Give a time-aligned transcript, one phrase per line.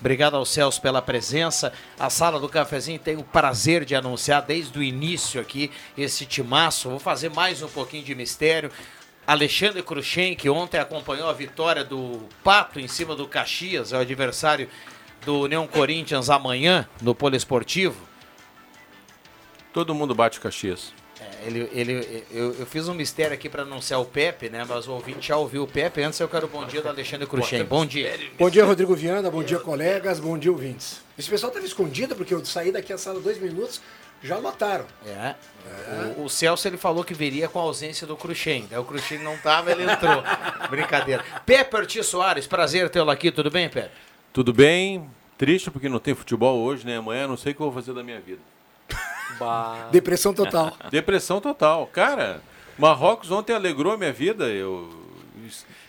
[0.00, 1.72] Obrigado ao Celso pela presença.
[1.98, 6.88] A sala do cafezinho tem o prazer de anunciar desde o início aqui esse timaço.
[6.88, 8.72] Vou fazer mais um pouquinho de mistério.
[9.26, 14.00] Alexandre Cruxem, que ontem acompanhou a vitória do Pato em cima do Caxias, é o
[14.00, 14.68] adversário
[15.24, 18.00] do União Corinthians amanhã no Poliesportivo.
[19.74, 20.94] Todo mundo bate Caxias.
[21.44, 24.64] Ele, ele, eu, eu, fiz um mistério aqui para anunciar o Pepe, né?
[24.68, 26.02] Mas o ouvinte já ouviu o Pepe.
[26.02, 27.64] Antes eu quero o bom dia do Alexandre Cruxem.
[27.64, 28.18] Bom dia.
[28.38, 29.30] Bom dia, Rodrigo Viana.
[29.30, 30.20] Bom dia, colegas.
[30.20, 31.00] Bom dia, ouvintes.
[31.18, 33.80] Esse pessoal estava escondido porque eu saí daqui a sala dois minutos,
[34.22, 34.86] já lotaram.
[35.06, 35.10] É.
[35.10, 35.34] é.
[36.18, 38.68] O, o, Celso ele falou que viria com a ausência do Cruxem.
[38.78, 40.22] O Cruxem não tava, ele entrou.
[40.68, 41.24] Brincadeira.
[41.46, 43.30] Pepe Ortiz Soares, prazer tê-lo aqui.
[43.30, 43.90] Tudo bem, Pepe?
[44.32, 45.08] Tudo bem.
[45.38, 46.98] Triste porque não tem futebol hoje, né?
[46.98, 48.40] Amanhã não sei o que eu vou fazer da minha vida.
[49.40, 49.88] Bah.
[49.90, 50.76] Depressão total.
[50.92, 51.86] Depressão total.
[51.86, 52.42] Cara,
[52.78, 54.44] Marrocos ontem alegrou a minha vida.
[54.48, 55.00] Eu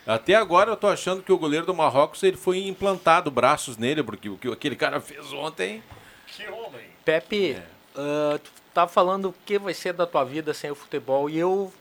[0.07, 4.01] até agora eu tô achando que o goleiro do Marrocos ele foi implantado braços nele,
[4.01, 5.83] porque o que aquele cara fez ontem.
[6.27, 6.89] Que homem!
[7.03, 7.63] Pepe, é.
[7.99, 11.37] uh, tu tá falando o que vai ser da tua vida sem o futebol e
[11.37, 11.71] eu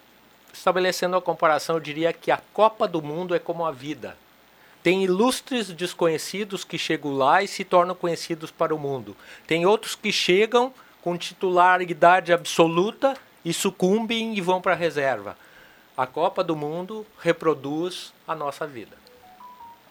[0.53, 4.17] estabelecendo a comparação, eu diria que a Copa do Mundo é como a vida.
[4.83, 9.15] Tem ilustres desconhecidos que chegam lá e se tornam conhecidos para o mundo.
[9.47, 15.37] Tem outros que chegam com titularidade absoluta e sucumbem e vão para a reserva.
[15.97, 19.01] A Copa do Mundo reproduz a nossa vida.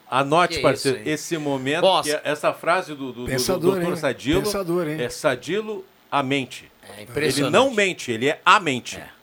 [0.10, 1.86] Anote, que parceiro, isso, esse momento,
[2.24, 3.98] essa frase do, do, Pensador, do, do Dr.
[3.98, 6.72] Sadilo Pensador, é Sadilo a mente.
[6.98, 8.98] É ele não mente, ele é a mente.
[8.98, 9.19] É.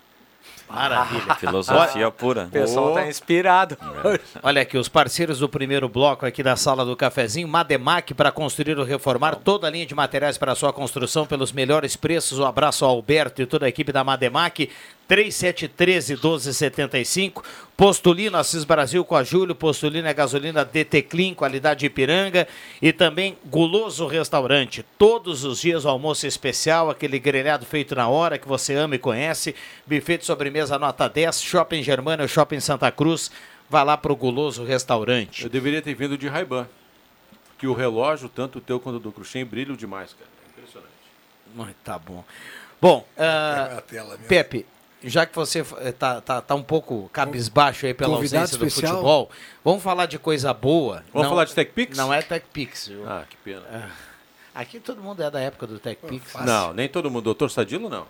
[0.69, 1.35] Maravilha.
[1.39, 2.45] Filosofia pura.
[2.45, 3.77] O pessoal está inspirado.
[4.05, 4.21] É.
[4.43, 8.79] Olha aqui, os parceiros do primeiro bloco aqui da sala do cafezinho, Mademac para construir
[8.79, 12.39] ou reformar toda a linha de materiais para sua construção pelos melhores preços.
[12.39, 14.69] Um abraço ao Alberto e toda a equipe da Mademac.
[15.09, 17.43] 3713 1275.
[17.77, 19.55] Postulino Assis Brasil com a Júlio.
[19.55, 22.49] Postulino é gasolina DT Clean, qualidade Ipiranga.
[22.81, 24.85] E também Guloso Restaurante.
[24.99, 28.99] Todos os dias o almoço especial, aquele grelhado feito na hora que você ama e
[28.99, 29.55] conhece.
[29.87, 31.43] Buffet de sobremesa nota 10.
[31.43, 33.31] Shopping Germana, Shopping Santa Cruz.
[33.69, 35.45] Vá lá pro Guloso Restaurante.
[35.45, 36.69] Eu deveria ter vindo de Raiban.
[37.59, 40.29] Que o relógio, tanto o teu quanto o do Cruxem, brilham demais, cara.
[40.45, 41.77] É impressionante.
[41.83, 42.23] Tá bom.
[42.81, 44.67] Bom, uh, Pepe,
[45.03, 48.93] já que você está tá, tá um pouco cabisbaixo aí pela Convidado ausência especial.
[48.93, 49.31] do futebol,
[49.65, 51.05] vamos falar de coisa boa.
[51.13, 51.97] Vamos não, falar de TechPix?
[51.97, 52.91] Não é TechPix.
[53.07, 53.63] Ah, que pena.
[53.71, 53.91] É.
[54.55, 56.35] Aqui todo mundo é da época do TechPix.
[56.35, 57.25] Oh, não, nem todo mundo.
[57.25, 58.07] Doutor Sadilo, não.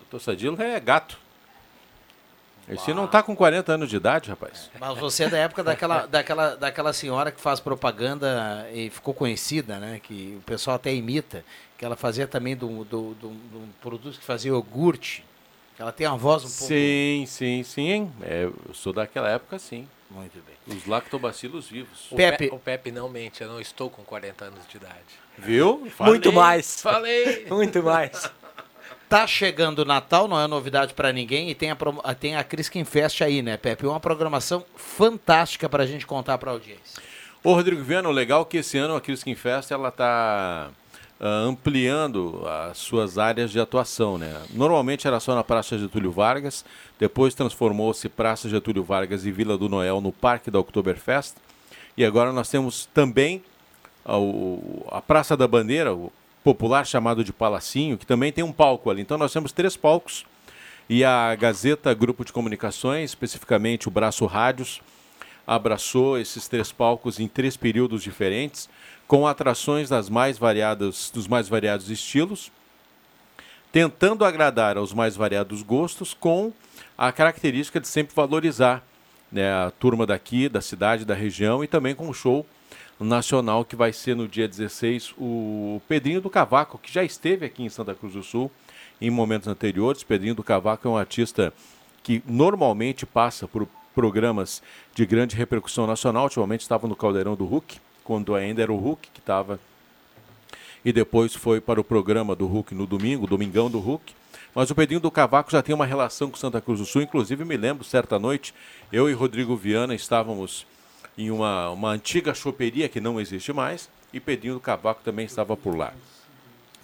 [0.00, 1.18] Doutor Sadilo é gato.
[2.68, 4.70] Esse não está com 40 anos de idade, rapaz.
[4.78, 9.78] Mas você é da época daquela, daquela, daquela senhora que faz propaganda e ficou conhecida,
[9.78, 10.00] né?
[10.02, 11.42] Que o pessoal até imita.
[11.78, 12.84] Que ela fazia também de um
[13.80, 15.24] produto que fazia iogurte.
[15.78, 16.64] Ela tem uma voz um pouco.
[16.64, 18.12] Sim, sim, sim.
[18.22, 19.86] É, eu sou daquela época, sim.
[20.10, 20.76] Muito bem.
[20.76, 22.10] Os lactobacilos vivos.
[22.10, 24.94] O Pepe, o Pepe não mente, eu não estou com 40 anos de idade.
[25.36, 25.86] Viu?
[25.96, 26.80] Falei, Muito mais.
[26.80, 27.46] Falei.
[27.50, 28.30] Muito mais.
[29.08, 32.84] Tá chegando o Natal, não é novidade para ninguém, e tem a, tem a Criskin
[32.84, 33.86] Fest aí, né, Pepe?
[33.86, 37.02] Uma programação fantástica para a gente contar para a audiência.
[37.42, 40.70] Ô, Rodrigo Viana, o legal é que esse ano a Criskin Fest, ela tá
[41.20, 44.18] ampliando as suas áreas de atuação.
[44.18, 44.40] Né?
[44.50, 46.64] Normalmente era só na Praça Getúlio Vargas,
[46.98, 51.34] depois transformou-se Praça Getúlio Vargas e Vila do Noel no Parque da Oktoberfest.
[51.96, 53.42] E agora nós temos também
[54.04, 54.16] a,
[54.96, 56.12] a Praça da Bandeira, o
[56.44, 59.02] popular chamado de Palacinho, que também tem um palco ali.
[59.02, 60.24] Então nós temos três palcos
[60.88, 64.80] e a Gazeta Grupo de Comunicações, especificamente o Braço Rádios,
[65.48, 68.68] abraçou esses três palcos em três períodos diferentes
[69.06, 72.52] com atrações das mais variadas, dos mais variados estilos,
[73.72, 76.52] tentando agradar aos mais variados gostos, com
[76.96, 78.84] a característica de sempre valorizar
[79.32, 82.44] né, a turma daqui, da cidade, da região, e também com o show
[83.00, 87.62] nacional que vai ser no dia 16, o Pedrinho do Cavaco, que já esteve aqui
[87.62, 88.50] em Santa Cruz do Sul
[89.00, 90.02] em momentos anteriores.
[90.02, 91.54] Pedrinho do Cavaco é um artista
[92.02, 93.66] que normalmente passa por
[93.98, 94.62] programas
[94.94, 99.08] de grande repercussão nacional, ultimamente estava no Caldeirão do Hulk, quando ainda era o Hulk
[99.12, 99.58] que estava.
[100.84, 104.14] E depois foi para o programa do Hulk no domingo, Domingão do Hulk.
[104.54, 107.02] Mas o Pedrinho do Cavaco já tem uma relação com Santa Cruz do Sul.
[107.02, 108.54] Inclusive, me lembro, certa noite,
[108.92, 110.64] eu e Rodrigo Viana estávamos
[111.16, 113.90] em uma, uma antiga choperia que não existe mais.
[114.12, 115.92] E Pedrinho do Cavaco também estava por lá.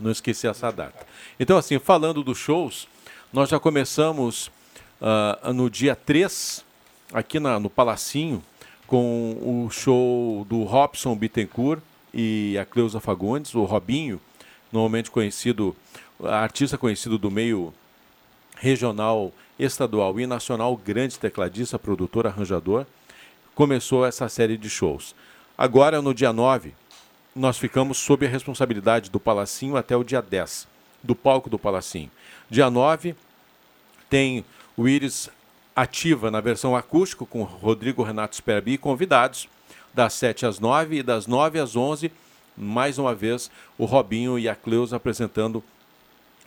[0.01, 1.07] Não esqueci essa data.
[1.39, 2.89] Então, assim, falando dos shows,
[3.33, 4.51] nós já começamos
[5.01, 6.65] uh, no dia 3,
[7.13, 8.43] aqui na, no Palacinho,
[8.87, 11.81] com o show do Robson Bittencourt
[12.13, 14.21] e a Cleusa Fagundes, o Robinho,
[14.73, 15.75] normalmente conhecido,
[16.23, 17.73] artista conhecido do meio
[18.57, 22.87] regional, estadual e nacional, grande tecladista, produtor, arranjador,
[23.55, 25.15] começou essa série de shows.
[25.57, 26.75] Agora, no dia 9,
[27.35, 30.69] nós ficamos sob a responsabilidade do Palacinho até o dia 10,
[31.03, 32.11] do palco do Palacinho.
[32.51, 33.15] Dia 9
[34.09, 34.45] tem
[34.77, 35.31] o Iris
[35.75, 39.49] ativa na versão acústico com Rodrigo Renato Sperbi e convidados
[39.93, 42.11] das 7 às 9 e das 9 às 11,
[42.57, 45.63] mais uma vez o Robinho e a Cleusa apresentando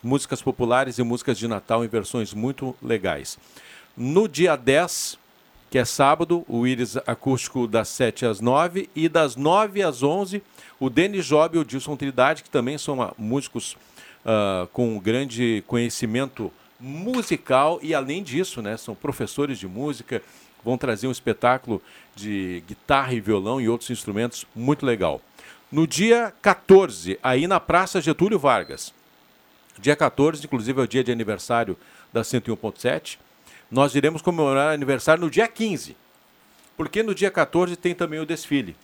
[0.03, 3.37] músicas populares e músicas de Natal em versões muito legais.
[3.95, 5.17] No dia 10,
[5.69, 10.41] que é sábado, o Iris acústico das 7 às 9 e das 9 às 11,
[10.79, 13.75] o Denis Job e o Dilson Trindade, que também são uh, músicos
[14.23, 20.21] uh, com grande conhecimento musical e além disso, né, são professores de música,
[20.63, 21.81] vão trazer um espetáculo
[22.15, 25.21] de guitarra e violão e outros instrumentos muito legal.
[25.71, 28.93] No dia 14, aí na Praça Getúlio Vargas.
[29.79, 31.77] Dia 14, inclusive, é o dia de aniversário
[32.11, 33.17] da 101.7.
[33.69, 35.95] Nós iremos comemorar aniversário no dia 15,
[36.75, 38.75] porque no dia 14 tem também o desfile.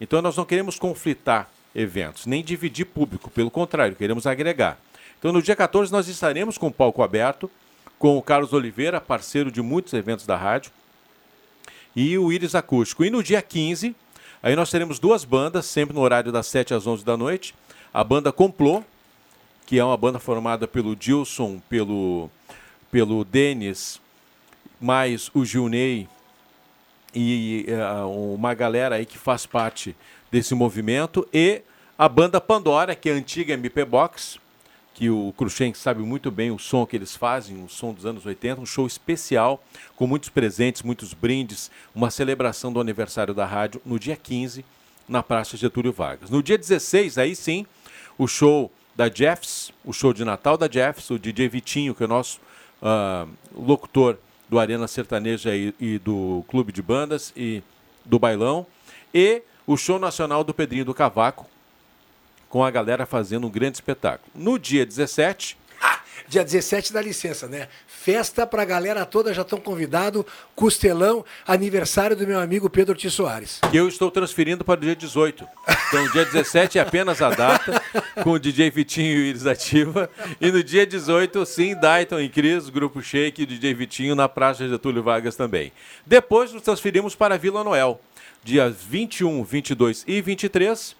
[0.00, 4.78] Então nós não queremos conflitar eventos, nem dividir público, pelo contrário, queremos agregar.
[5.18, 7.50] Então, no dia 14, nós estaremos com o palco aberto,
[7.98, 10.70] com o Carlos Oliveira, parceiro de muitos eventos da rádio,
[11.94, 13.04] e o Íris Acústico.
[13.04, 13.96] E no dia 15,
[14.42, 17.54] aí nós teremos duas bandas, sempre no horário das 7 às 11 da noite.
[17.92, 18.82] A banda Complô,
[19.64, 22.30] que é uma banda formada pelo Dilson, pelo,
[22.90, 24.00] pelo Denis,
[24.78, 26.06] mais o Gilney
[27.14, 29.96] e uh, uma galera aí que faz parte
[30.30, 31.26] desse movimento.
[31.32, 31.62] E
[31.98, 34.38] a banda Pandora, que é a antiga MP Box,
[34.96, 38.24] que o Cruxem sabe muito bem o som que eles fazem, o som dos anos
[38.24, 39.62] 80, um show especial,
[39.94, 44.64] com muitos presentes, muitos brindes, uma celebração do aniversário da rádio no dia 15,
[45.06, 46.30] na Praça Getúlio Vargas.
[46.30, 47.66] No dia 16, aí sim,
[48.16, 52.06] o show da Jeffs, o show de Natal da Jeffs, o DJ Vitinho, que é
[52.06, 52.40] o nosso
[52.80, 54.16] uh, locutor
[54.48, 57.62] do Arena Sertaneja e, e do Clube de Bandas e
[58.02, 58.66] do Bailão,
[59.12, 61.46] e o show nacional do Pedrinho do Cavaco,
[62.56, 64.32] com a galera fazendo um grande espetáculo.
[64.34, 65.58] No dia 17.
[65.78, 67.68] Ah, dia 17 dá licença, né?
[67.86, 70.24] Festa pra galera toda, já estão convidados.
[70.54, 73.10] Costelão, aniversário do meu amigo Pedro T.
[73.10, 73.60] Soares.
[73.74, 75.46] Eu estou transferindo para o dia 18.
[75.88, 77.82] Então, dia 17 é apenas a data,
[78.24, 80.08] com o DJ Vitinho e Iris Ativa.
[80.40, 84.66] E no dia 18, sim, Dayton e Cris, Grupo Shake e DJ Vitinho na Praça
[84.66, 85.70] Getúlio Vargas também.
[86.06, 88.00] Depois nos transferimos para Vila Noel,
[88.42, 90.96] dias 21, 22 e 23,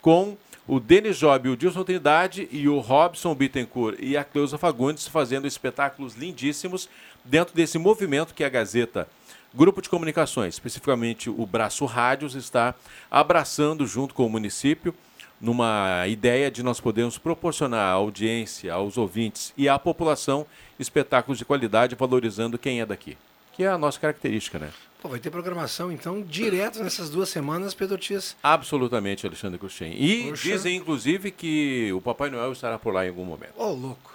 [0.00, 0.36] com
[0.72, 5.44] o Denis Job, o Dilson Trindade e o Robson Bittencourt e a Cleusa Fagundes fazendo
[5.44, 6.88] espetáculos lindíssimos
[7.24, 9.08] dentro desse movimento que é a Gazeta
[9.52, 12.72] Grupo de Comunicações, especificamente o Braço Rádios, está
[13.10, 14.94] abraçando junto com o município
[15.40, 20.46] numa ideia de nós podermos proporcionar à audiência, aos ouvintes e à população
[20.78, 23.18] espetáculos de qualidade valorizando quem é daqui,
[23.54, 24.70] que é a nossa característica, né?
[25.00, 28.36] Pô, vai ter programação, então, direto nessas duas semanas, Pedro Tias.
[28.42, 29.94] Absolutamente, Alexandre Cruxem.
[29.98, 30.42] E Poxa.
[30.42, 33.54] dizem, inclusive, que o Papai Noel estará por lá em algum momento.
[33.56, 34.14] Ô, oh, louco.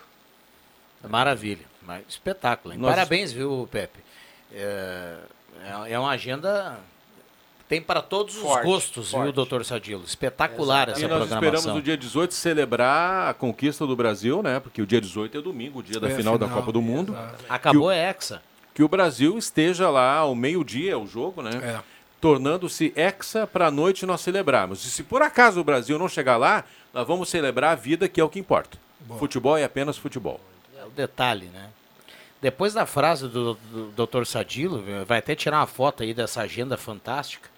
[1.10, 1.66] Maravilha.
[2.08, 2.80] Espetáculo, hein?
[2.80, 2.92] Nós...
[2.92, 4.00] Parabéns, viu, Pepe?
[4.54, 5.18] É,
[5.88, 6.80] é, é uma agenda
[7.68, 9.24] tem para todos forte, os gostos, forte.
[9.24, 10.04] viu, doutor Sadilo?
[10.04, 11.00] Espetacular Exato.
[11.00, 11.38] essa programação.
[11.38, 14.60] E nós esperamos no dia 18 celebrar a conquista do Brasil, né?
[14.60, 16.80] Porque o dia 18 é domingo, o dia da é final, final, da Copa do
[16.80, 17.14] Mundo.
[17.14, 17.46] Exato.
[17.50, 18.42] Acabou a Hexa
[18.75, 21.51] que o Brasil esteja lá ao meio-dia, o jogo, né?
[21.63, 21.80] É.
[22.19, 24.86] Tornando-se hexa para a noite nós celebrarmos.
[24.86, 28.20] E se por acaso o Brasil não chegar lá, nós vamos celebrar a vida, que
[28.20, 28.77] é o que importa.
[29.17, 30.41] Futebol é apenas futebol.
[30.77, 31.70] É o detalhe, né?
[32.41, 34.25] Depois da frase do, do Dr.
[34.25, 37.50] Sadilo, vai até tirar uma foto aí dessa agenda fantástica.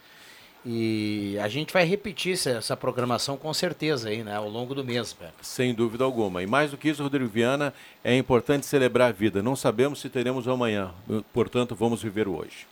[0.70, 5.16] E a gente vai repetir essa programação com certeza aí, né, ao longo do mês.
[5.42, 6.44] Sem dúvida alguma.
[6.44, 9.42] E mais do que isso, Rodrigo Viana, é importante celebrar a vida.
[9.42, 10.92] Não sabemos se teremos amanhã,
[11.32, 12.68] portanto, vamos viver o hoje.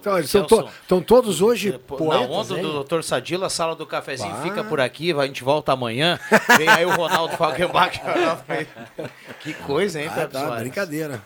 [0.00, 2.62] então, eles estão, to, estão todos hoje poetas, Na onda hein?
[2.62, 3.02] do Dr.
[3.02, 4.42] Sadilo, a sala do cafezinho bah.
[4.42, 6.18] fica por aqui, a gente volta amanhã.
[6.56, 8.00] Vem aí o Ronaldo Falkenbach.
[9.40, 11.22] que coisa, hein, ah, tá, Brincadeira.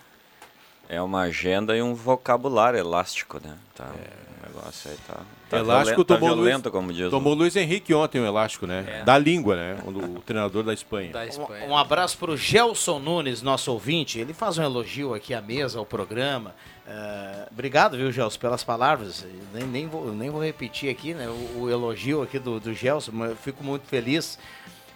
[0.88, 3.56] É uma agenda e um vocabulário elástico, né?
[3.72, 4.25] Tá, é.
[4.46, 5.20] O negócio aí tá...
[5.48, 7.36] Tá elástico violento, tomou, tá violento, Luiz, como diz tomou o...
[7.36, 8.84] Luiz Henrique ontem um elástico, né?
[8.88, 9.04] É.
[9.04, 9.78] Da língua, né?
[9.84, 11.12] O, o treinador da Espanha.
[11.12, 11.66] Da Espanha.
[11.66, 14.18] Um, um abraço para o Gelson Nunes, nosso ouvinte.
[14.18, 16.54] Ele faz um elogio aqui à mesa, ao programa.
[16.86, 19.24] Uh, obrigado, viu, Gelson, pelas palavras.
[19.54, 23.12] Nem, nem, vou, nem vou repetir aqui né, o, o elogio aqui do, do Gelson,
[23.14, 24.38] mas eu fico muito feliz.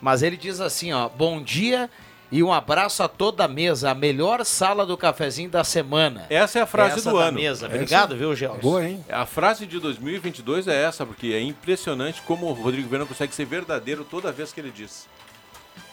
[0.01, 1.89] Mas ele diz assim, ó, bom dia
[2.31, 6.27] e um abraço a toda a mesa, a melhor sala do cafezinho da semana.
[6.31, 7.39] Essa é a frase essa do ano.
[7.39, 7.67] Mesa.
[7.67, 8.19] Obrigado, essa...
[8.19, 8.61] viu, Gelson?
[8.61, 9.05] Boa, hein?
[9.09, 13.45] A frase de 2022 é essa, porque é impressionante como o Rodrigo Viana consegue ser
[13.45, 15.09] verdadeiro toda vez que ele diz.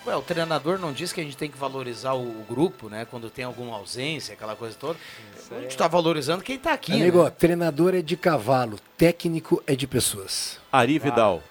[0.06, 3.06] Ué, o treinador não diz que a gente tem que valorizar o, grupo, né?
[3.06, 4.98] Quando tem alguma ausência, aquela coisa toda.
[5.38, 6.94] Isso a gente está valorizando quem está aqui.
[6.94, 7.29] Amigo, né?
[7.29, 10.60] treinador é de cavalo, técnico é de pessoas.
[10.72, 11.44] Ari Vidal.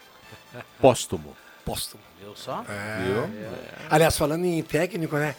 [0.81, 1.37] póstumo.
[1.65, 2.06] Póstumo.
[2.37, 2.63] Só?
[2.63, 3.29] Viu?
[3.91, 5.35] Aliás, falando em técnico, né?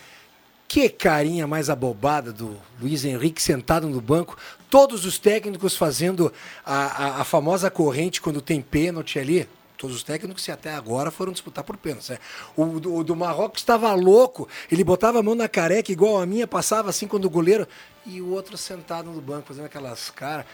[0.68, 4.38] Que carinha mais abobada do Luiz Henrique sentado no banco.
[4.70, 6.34] Todos os técnicos fazendo
[6.66, 9.48] a, a, a famosa corrente quando tem pênalti ali.
[9.77, 12.12] Todos os técnicos que até agora foram disputar por pênalti.
[12.12, 12.18] Né?
[12.56, 14.50] O, do, o do Marrocos estava louco.
[14.70, 17.68] Ele botava a mão na careca igual a minha, passava assim quando o goleiro.
[18.06, 20.46] E o outro sentado no banco fazendo aquelas caras.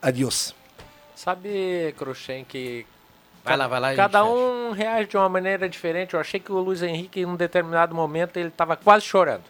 [0.00, 0.54] Adiós.
[1.14, 2.86] Sabe, Cruxem, que
[3.44, 3.94] Vai lá, vai lá.
[3.94, 4.30] cada fecha.
[4.32, 6.14] um reage de uma maneira diferente.
[6.14, 9.42] Eu achei que o Luiz Henrique, em um determinado momento, ele estava quase chorando.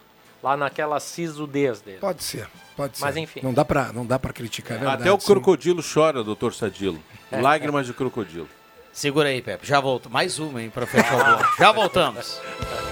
[0.42, 1.98] Lá naquela sisudez dele.
[1.98, 3.04] Pode ser, pode ser.
[3.04, 3.40] Mas, enfim.
[3.42, 5.26] Não dá pra, não dá pra criticar, é verdade, Até o sim.
[5.26, 6.98] crocodilo chora, doutor Sadilo.
[7.30, 8.48] Lágrimas de crocodilo.
[8.92, 9.66] Segura aí, Pepe.
[9.66, 10.10] Já volto.
[10.10, 11.56] Mais uma, hein, pra fechar o bloco.
[11.58, 12.40] Já voltamos.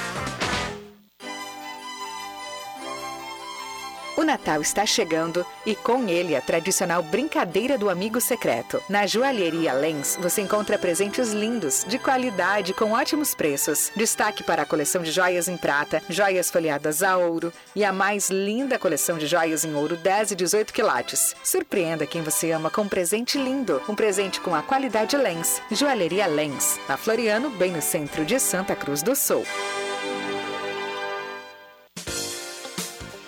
[4.21, 8.79] O Natal está chegando e com ele a tradicional brincadeira do amigo secreto.
[8.87, 13.91] Na joalheria Lens você encontra presentes lindos, de qualidade, com ótimos preços.
[13.95, 18.29] Destaque para a coleção de joias em prata, joias folheadas a ouro e a mais
[18.29, 21.35] linda coleção de joias em ouro 10 e 18 quilates.
[21.43, 25.59] Surpreenda quem você ama com um presente lindo, um presente com a qualidade Lens.
[25.71, 29.43] Joalheria Lens, na Floriano, bem no centro de Santa Cruz do Sul.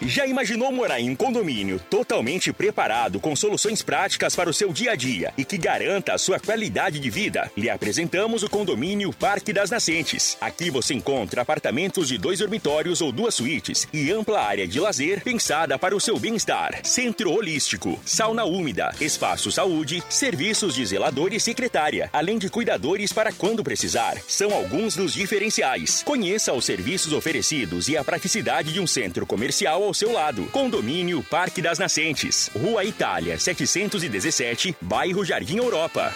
[0.05, 4.91] Já imaginou morar em um condomínio totalmente preparado com soluções práticas para o seu dia
[4.91, 7.50] a dia e que garanta a sua qualidade de vida?
[7.55, 10.38] Lhe apresentamos o condomínio Parque das Nascentes.
[10.41, 15.24] Aqui você encontra apartamentos de dois dormitórios ou duas suítes e ampla área de lazer
[15.24, 16.81] pensada para o seu bem-estar.
[16.83, 23.31] Centro holístico, sauna úmida, espaço saúde, serviços de zelador e secretária, além de cuidadores para
[23.31, 24.17] quando precisar.
[24.27, 26.03] São alguns dos diferenciais.
[26.03, 30.45] Conheça os serviços oferecidos e a praticidade de um centro comercial ao seu lado.
[30.47, 36.13] Condomínio Parque das Nascentes, Rua Itália, 717, bairro Jardim Europa.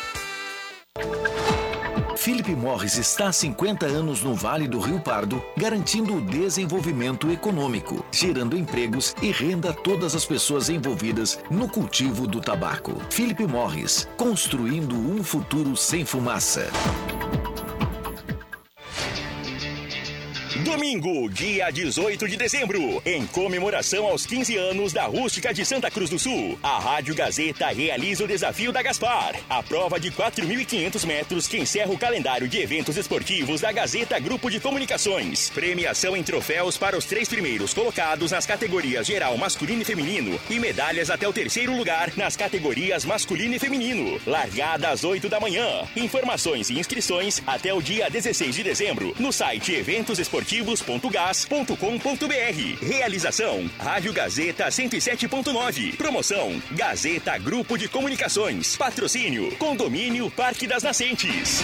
[2.28, 8.04] Philip Morris está há 50 anos no Vale do Rio Pardo, garantindo o desenvolvimento econômico,
[8.12, 13.00] gerando empregos e renda a todas as pessoas envolvidas no cultivo do tabaco.
[13.10, 16.70] Philip Morris, construindo um futuro sem fumaça.
[20.68, 26.10] Domingo, dia 18 de dezembro, em comemoração aos 15 anos da Rústica de Santa Cruz
[26.10, 31.48] do Sul, a Rádio Gazeta realiza o Desafio da Gaspar, a prova de 4.500 metros
[31.48, 35.50] que encerra o calendário de eventos esportivos da Gazeta Grupo de Comunicações.
[35.52, 40.60] Premiação em troféus para os três primeiros colocados nas categorias geral masculino e feminino e
[40.60, 44.20] medalhas até o terceiro lugar nas categorias masculino e feminino.
[44.28, 45.88] Largada às 8 da manhã.
[45.96, 49.72] Informações e inscrições até o dia 16 de dezembro no site
[50.58, 52.86] eventosesportivos.gas.com.br.
[52.86, 55.96] Realização: Rádio Gazeta 107.9.
[55.96, 58.76] Promoção: Gazeta Grupo de Comunicações.
[58.76, 61.64] Patrocínio: Condomínio Parque das Nascentes.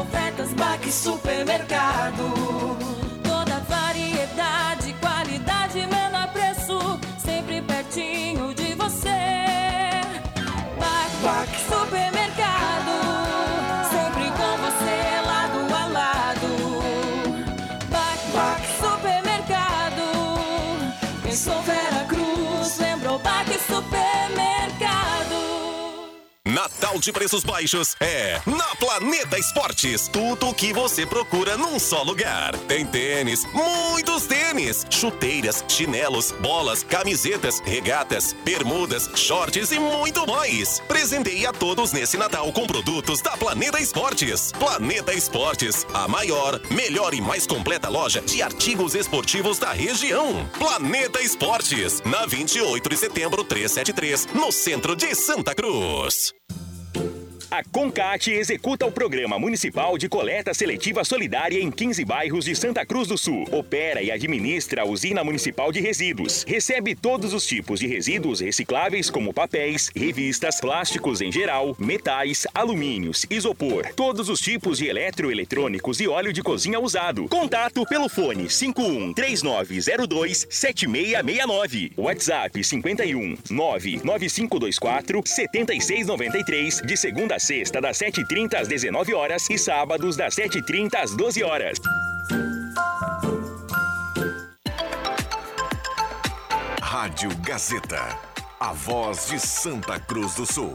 [0.00, 2.89] ofertas, Baque Supermercado.
[26.60, 30.08] Natal de preços baixos é na Planeta Esportes.
[30.08, 32.54] Tudo o que você procura num só lugar.
[32.68, 40.80] Tem tênis, muitos tênis, chuteiras, chinelos, bolas, camisetas, regatas, bermudas, shorts e muito mais.
[40.80, 44.52] Presenteie a todos nesse Natal com produtos da Planeta Esportes.
[44.52, 50.46] Planeta Esportes, a maior, melhor e mais completa loja de artigos esportivos da região.
[50.58, 56.34] Planeta Esportes, na 28 de setembro 373, no centro de Santa Cruz.
[57.50, 62.86] A Concate executa o Programa Municipal de Coleta Seletiva Solidária em 15 bairros de Santa
[62.86, 63.44] Cruz do Sul.
[63.50, 66.44] Opera e administra a Usina Municipal de Resíduos.
[66.46, 73.26] Recebe todos os tipos de resíduos recicláveis, como papéis, revistas, plásticos em geral, metais, alumínios,
[73.28, 77.28] isopor, todos os tipos de eletroeletrônicos e óleo de cozinha usado.
[77.28, 81.92] Contato pelo fone 51 3902 7669.
[81.96, 90.34] WhatsApp 51 99524 7693 de segunda sexta das 7h30 às 19 horas e sábados das
[90.36, 91.78] 7h30 às 12 horas.
[96.82, 98.18] Rádio Gazeta,
[98.58, 100.74] a voz de Santa Cruz do Sul.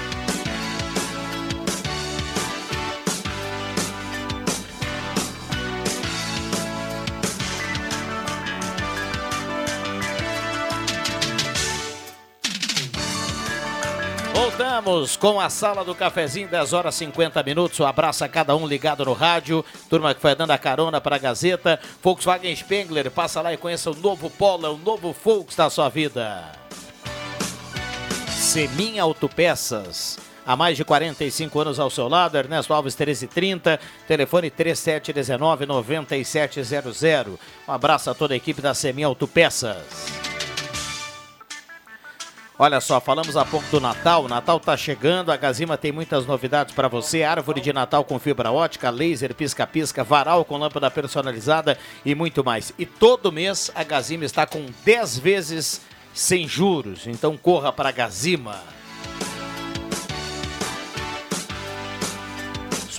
[14.81, 17.79] Voltamos com a sala do cafezinho, 10 horas 50 minutos.
[17.79, 19.63] Um abraço a cada um ligado no rádio.
[19.87, 21.79] Turma que foi dando a carona para a Gazeta.
[22.01, 26.51] Volkswagen Spengler, passa lá e conheça o novo Polo, o novo Volks da sua vida.
[28.27, 30.17] Semin Autopeças.
[30.43, 37.37] Há mais de 45 anos ao seu lado, Ernesto Alves 1330, telefone 3719-9700.
[37.67, 39.85] Um abraço a toda a equipe da Semin Autopeças.
[42.63, 44.25] Olha só, falamos há pouco do Natal.
[44.25, 47.23] O Natal tá chegando, a Gazima tem muitas novidades para você.
[47.23, 52.71] Árvore de Natal com fibra ótica, laser, pisca-pisca, varal com lâmpada personalizada e muito mais.
[52.77, 55.81] E todo mês a Gazima está com 10 vezes
[56.13, 57.07] sem juros.
[57.07, 58.61] Então corra para a Gazima.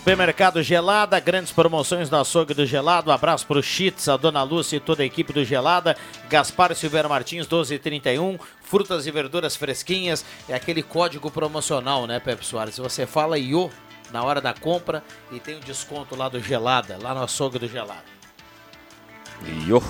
[0.03, 3.09] Supermercado Gelada, grandes promoções no açougue do Gelado.
[3.09, 5.97] Um abraço pro Chits, a Dona Lúcia e toda a equipe do Gelada.
[6.29, 8.37] Gaspar Silveira Martins, 1231.
[8.63, 10.25] Frutas e verduras fresquinhas.
[10.49, 12.77] É aquele código promocional, né, Pepe Soares?
[12.79, 13.71] Você fala IO
[14.13, 17.69] na hora da compra e tem o desconto lá do Gelada, lá no açougue do
[17.69, 18.03] Gelado.
[19.47, 19.81] E o,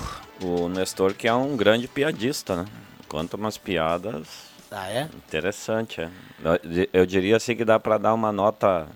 [0.45, 2.65] o Nestor que é um grande piadista, né?
[3.09, 4.27] Conta umas piadas
[4.71, 5.09] Ah, é?
[5.27, 6.09] interessante, é.
[6.43, 8.87] Eu- Eu diria assim que dá para dar uma nota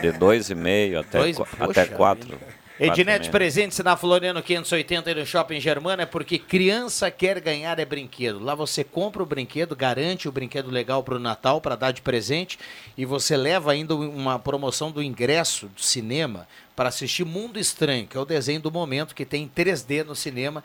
[0.00, 1.36] de 2,5 até, Dois?
[1.36, 2.38] qu- Poxa até 4.
[2.80, 7.84] Ednet presente na Floriano 580 e no Shopping Germana é porque criança quer ganhar é
[7.84, 8.38] brinquedo.
[8.38, 12.00] Lá você compra o brinquedo, garante o brinquedo legal para o Natal para dar de
[12.00, 12.56] presente
[12.96, 18.16] e você leva ainda uma promoção do ingresso do cinema para assistir Mundo Estranho, que
[18.16, 20.62] é o desenho do momento que tem em 3D no cinema,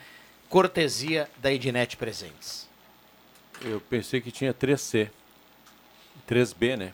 [0.48, 2.70] cortesia da Ednet Presentes.
[3.66, 5.10] Eu pensei que tinha 3C.
[6.30, 6.94] 3B, né?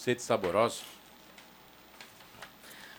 [0.00, 0.80] C de saboroso.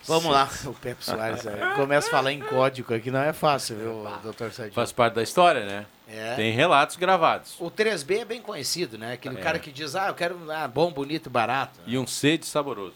[0.05, 1.75] Vamos lá, o Pepe Soares aí.
[1.75, 4.73] começa a falar em código aqui, não é fácil, viu, doutor Sadinho?
[4.73, 5.85] Faz parte da história, né?
[6.07, 6.35] É.
[6.35, 7.55] Tem relatos gravados.
[7.59, 9.13] O 3B é bem conhecido, né?
[9.13, 9.41] Aquele É.
[9.41, 11.79] cara que diz, ah, eu quero ah, bom, bonito, barato.
[11.87, 12.95] E um C de saboroso.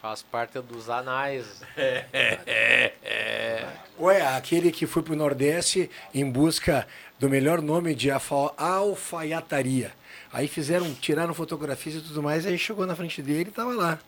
[0.00, 1.62] Faz parte dos anais.
[3.98, 6.86] Ué, aquele que foi pro Nordeste em busca
[7.18, 9.92] do melhor nome de alfa- alfaiataria.
[10.36, 13.98] Aí fizeram, tiraram fotografias e tudo mais, aí chegou na frente dele e tava lá.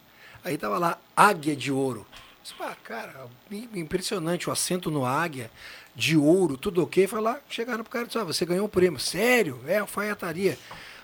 [0.44, 2.06] Aí tava lá, Águia de Ouro.
[2.42, 3.14] Disse, "Pá, cara,
[3.50, 5.50] im- impressionante o acento no águia,
[5.96, 7.06] de ouro, tudo ok.
[7.06, 9.00] Foi lá, chegaram pro cara e disse, ah, você ganhou o prêmio.
[9.00, 9.58] Sério?
[9.66, 10.58] É, alfaiataria.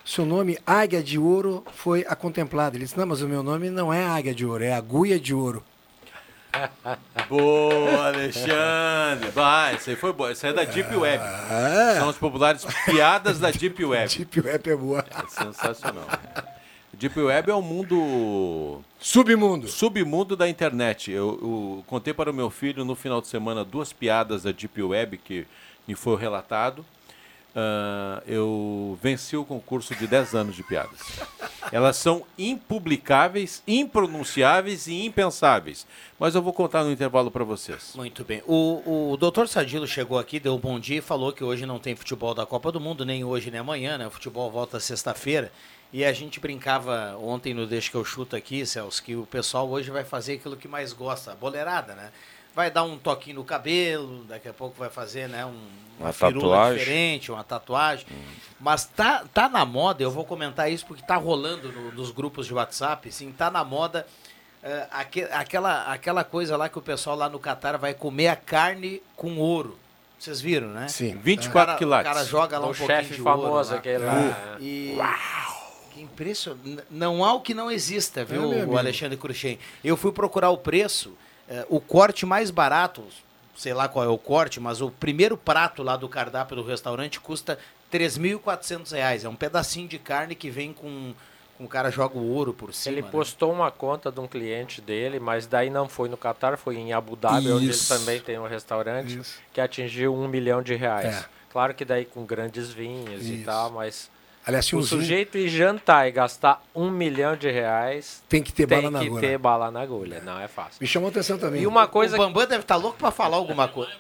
[0.05, 2.77] Seu nome, Águia de Ouro, foi a contemplada.
[2.77, 5.33] Ele disse, não, mas o meu nome não é Águia de Ouro, é Agulha de
[5.33, 5.65] Ouro.
[7.29, 9.31] Boa, Alexandre!
[9.31, 10.33] Vai, isso aí foi boa.
[10.33, 11.23] Isso aí é da Deep Web.
[11.25, 11.99] É.
[11.99, 14.09] São as populares piadas da Deep Web.
[14.15, 15.05] Deep Web é boa.
[15.11, 16.07] É sensacional.
[16.93, 18.83] Deep Web é o mundo.
[18.99, 19.69] Submundo.
[19.69, 21.11] Submundo da internet.
[21.11, 24.83] Eu, eu contei para o meu filho no final de semana duas piadas da Deep
[24.83, 25.47] Web que
[25.87, 26.85] me foi relatado.
[27.57, 31.01] Ah, eu venci o concurso de 10 anos de piadas.
[31.71, 35.87] Elas são impublicáveis, impronunciáveis e impensáveis.
[36.19, 37.93] Mas eu vou contar no intervalo para vocês.
[37.95, 38.43] Muito bem.
[38.47, 41.79] O, o doutor Sadilo chegou aqui, deu um bom dia e falou que hoje não
[41.79, 44.07] tem futebol da Copa do Mundo, nem hoje nem amanhã, né?
[44.07, 45.53] O futebol volta sexta-feira.
[45.93, 49.69] E a gente brincava ontem no Deixa que eu chuto aqui, Celso, que o pessoal
[49.69, 52.11] hoje vai fazer aquilo que mais gosta, a boleirada, né?
[52.55, 55.59] Vai dar um toquinho no cabelo, daqui a pouco vai fazer, né, um,
[55.99, 56.79] Uma firula tatuagem.
[56.79, 58.07] diferente, uma tatuagem.
[58.61, 62.47] Mas tá, tá na moda, eu vou comentar isso porque tá rolando no- nos grupos
[62.47, 64.07] de WhatsApp, sim, tá na moda
[64.91, 69.03] aque- aquela, aquela coisa lá que o pessoal lá no Catar vai comer a carne
[69.17, 69.77] com ouro.
[70.19, 70.89] Vocês viram, né?
[70.89, 71.19] Sim.
[71.23, 72.11] 24 O cara- quilates.
[72.11, 73.77] O cara joga lá O um pouquinho chefe de famoso ouro lá.
[73.77, 74.57] aquele lá.
[74.61, 74.97] E...
[75.93, 76.83] Que impressionante.
[76.91, 78.79] Não há o que não exista, viu, É, o.
[78.79, 79.59] Alexandre Cruxem?
[79.85, 81.13] Eu fui procurar o preço,
[81.69, 83.05] o corte mais barato,
[83.57, 87.21] sei lá qual é o corte, mas o primeiro prato lá do cardápio do restaurante
[87.21, 87.59] custa
[87.93, 89.25] 3.400 reais.
[89.25, 91.15] É um pedacinho de carne que vem com,
[91.57, 92.97] com o cara joga o ouro por cima.
[92.97, 93.09] Ele né?
[93.11, 96.93] postou uma conta de um cliente dele, mas daí não foi no Catar, foi em
[96.93, 97.89] Abu Dhabi, onde ele Isso.
[97.89, 99.39] também tem um restaurante, Isso.
[99.53, 101.15] que atingiu um milhão de reais.
[101.15, 101.25] É.
[101.51, 103.45] Claro que daí com grandes vinhos e Isso.
[103.45, 104.11] tal, mas
[104.47, 108.67] Aliás, se o sujeito ir jantar e gastar um milhão de reais tem que ter
[108.67, 109.21] tem bala na que agulha.
[109.21, 110.77] ter bala na agulha, não é fácil.
[110.81, 111.63] Me chamou a atenção também.
[111.63, 113.93] E uma coisa O Bambam deve estar louco pra falar alguma coisa.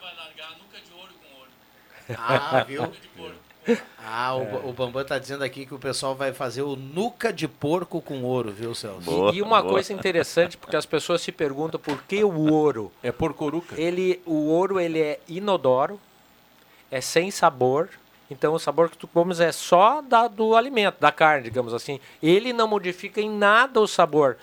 [2.18, 2.92] Ah, viu?
[3.98, 7.48] Ah, o, o Bambam tá dizendo aqui que o pessoal vai fazer o nuca de
[7.48, 9.00] porco com ouro, viu, Celso?
[9.00, 9.72] Boa, e uma boa.
[9.72, 12.92] coisa interessante, porque as pessoas se perguntam por que o ouro.
[13.02, 13.80] É porcoruca.
[13.80, 15.98] Ele, o ouro ele é inodoro,
[16.90, 17.88] é sem sabor.
[18.30, 22.00] Então o sabor que tu comes é só da, do alimento, da carne, digamos assim.
[22.22, 24.36] Ele não modifica em nada o sabor.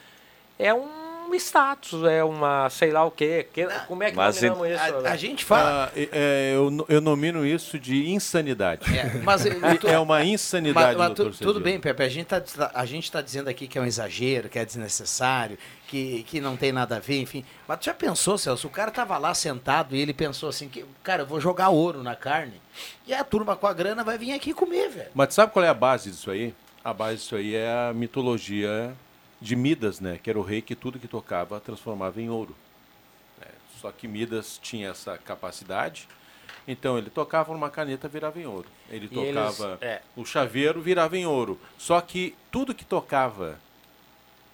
[0.60, 3.48] É um status, é uma sei lá o quê.
[3.54, 4.84] Que, como é que Mas nominamos isso?
[4.98, 5.10] A, né?
[5.10, 5.86] a gente fala.
[5.86, 8.82] Ah, é- eu, eu nomino isso de insanidade.
[8.96, 9.46] É, mas
[9.88, 12.04] É uma insanidade, Mas, mas tu- tudo bem, Pepe.
[12.04, 15.58] A gente está a gente tá dizendo aqui que é um exagero, que é desnecessário,
[15.92, 17.44] que, que não tem nada a ver, enfim.
[17.68, 18.66] Mas tu já pensou, Celso?
[18.68, 22.02] O cara tava lá sentado e ele pensou assim: que, cara, eu vou jogar ouro
[22.02, 22.62] na carne
[23.06, 25.12] e a turma com a grana vai vir aqui comer, velho.
[25.14, 26.56] Mas sabe qual é a base disso aí?
[26.84, 28.96] A base disso aí é a mitologia
[29.42, 30.18] de Midas, né?
[30.24, 32.56] Que era o rei que tudo que tocava transformava em ouro.
[33.40, 33.48] né?
[33.82, 36.08] Só que Midas tinha essa capacidade.
[36.68, 38.68] Então ele tocava numa caneta, virava em ouro.
[38.90, 40.02] Ele E eles- tocava é.
[40.16, 41.60] o chaveiro, virava em ouro.
[41.78, 43.60] Só que tudo que tocava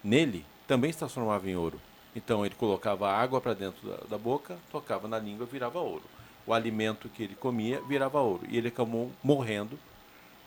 [0.02, 1.80] nele também se transformava em ouro.
[2.14, 6.04] Então ele colocava água para dentro da, da boca, tocava na língua, virava ouro.
[6.46, 8.42] O alimento que ele comia virava ouro.
[8.48, 9.78] E ele acabou morrendo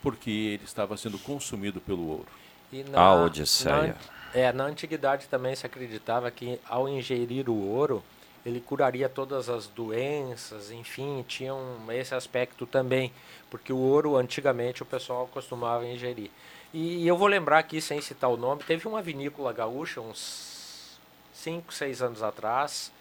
[0.02, 2.28] porque ele estava sendo consumido pelo ouro.
[2.72, 3.98] E A Odisseia.
[4.34, 8.04] Na, é, na antiguidade também se acreditava que ao ingerir o ouro,
[8.46, 13.12] ele curaria todas as doenças, enfim, tinha um, esse aspecto também,
[13.50, 16.32] porque o ouro antigamente o pessoal costumava ingerir.
[16.74, 20.98] E, eu vou lembrar aqui, sem citar o nome, teve uma vinícola gaúcha uns
[21.34, 22.92] 5, 6 anos atrás,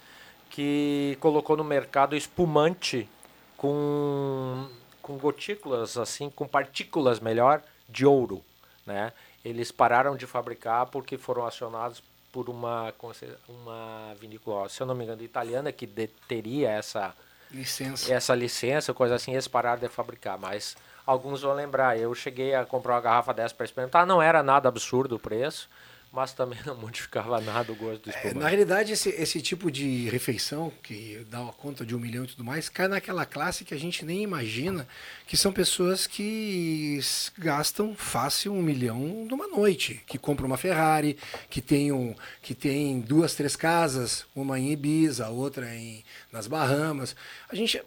[0.49, 3.09] que colocou no mercado espumante
[3.57, 4.69] com,
[5.01, 8.43] com gotículas, assim, com partículas melhor, de ouro,
[8.85, 9.13] né?
[9.45, 12.03] Eles pararam de fabricar porque foram acionados
[12.33, 17.15] por uma, se- uma vinícola, se eu não me engano, italiana, que de- teria essa,
[17.51, 18.13] Licença.
[18.13, 20.77] essa licença, coisa assim, eles pararam de fabricar, mas
[21.11, 24.69] alguns vão lembrar, eu cheguei a comprar uma garrafa dessa para experimentar, não era nada
[24.69, 25.69] absurdo o preço,
[26.13, 28.39] mas também não modificava nada o gosto do É, espumante.
[28.39, 32.29] na realidade, esse, esse tipo de refeição, que dá uma conta de um milhão e
[32.29, 34.87] tudo mais, cai naquela classe que a gente nem imagina,
[35.27, 37.01] que são pessoas que
[37.37, 41.19] gastam fácil um milhão numa noite, que compram uma Ferrari,
[41.49, 47.17] que tem, um, que tem duas, três casas, uma em Ibiza, outra em, nas Bahamas.
[47.49, 47.83] A gente é,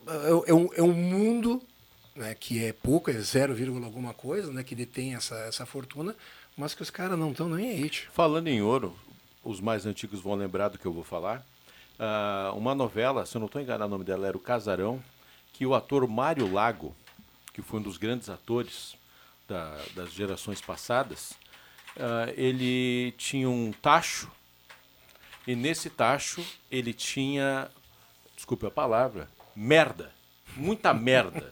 [0.47, 1.62] é um, é um mundo
[2.15, 6.15] né, que é pouco, é 0, vírgula alguma coisa, né, que detém essa, essa fortuna,
[6.56, 7.89] mas que os caras não estão nem aí.
[7.89, 8.10] tio.
[8.13, 8.95] Falando em ouro,
[9.43, 11.45] os mais antigos vão lembrar do que eu vou falar.
[11.99, 15.04] Ah, uma novela, se eu não estou enganado, o nome dela era O Casarão,
[15.54, 16.95] que o ator Mário Lago,
[17.54, 18.95] que foi um dos grandes atores
[19.47, 21.34] da- das gerações passadas,
[21.97, 24.32] ah, ele tinha um tacho,
[25.45, 27.69] e nesse tacho ele tinha,
[28.36, 30.12] desculpe a palavra, merda.
[30.55, 31.43] Muita merda.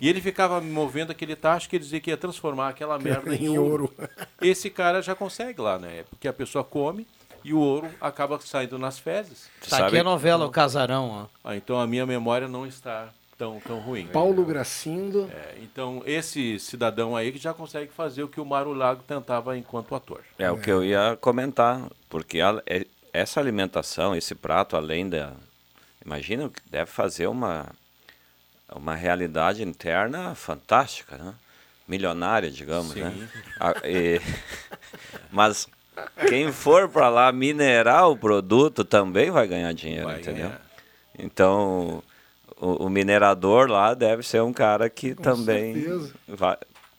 [0.00, 3.44] E ele ficava movendo aquele tacho que ele dizia que ia transformar aquela merda em,
[3.46, 3.92] Em ouro.
[3.98, 4.10] ouro.
[4.40, 6.04] Esse cara já consegue lá, né?
[6.10, 7.06] Porque a pessoa come
[7.44, 9.48] e o ouro acaba saindo nas fezes.
[9.68, 11.26] Tá aqui a novela O Casarão, ó.
[11.48, 14.06] Ah, então a minha memória não está tão, tão ruim.
[14.08, 15.30] Paulo Gracindo.
[15.32, 19.56] É, então esse cidadão aí que já consegue fazer o que o Mário Lago tentava
[19.56, 20.22] enquanto ator.
[20.38, 25.32] É o que eu ia comentar, porque a- é- essa alimentação, esse prato, além da.
[26.04, 27.66] Imagina o que deve fazer uma.
[28.74, 31.34] Uma realidade interna fantástica, né?
[31.88, 33.02] milionária, digamos, Sim.
[33.02, 33.28] né?
[33.60, 34.20] Ah, e-
[35.30, 35.68] mas
[36.28, 40.48] quem for para lá minerar o produto também vai ganhar dinheiro, Vai entendeu?
[40.48, 40.66] ganhar.
[41.16, 42.02] Então
[42.60, 46.14] o, o minerador lá deve ser um cara que Com também certeza.
[46.26, 46.56] vai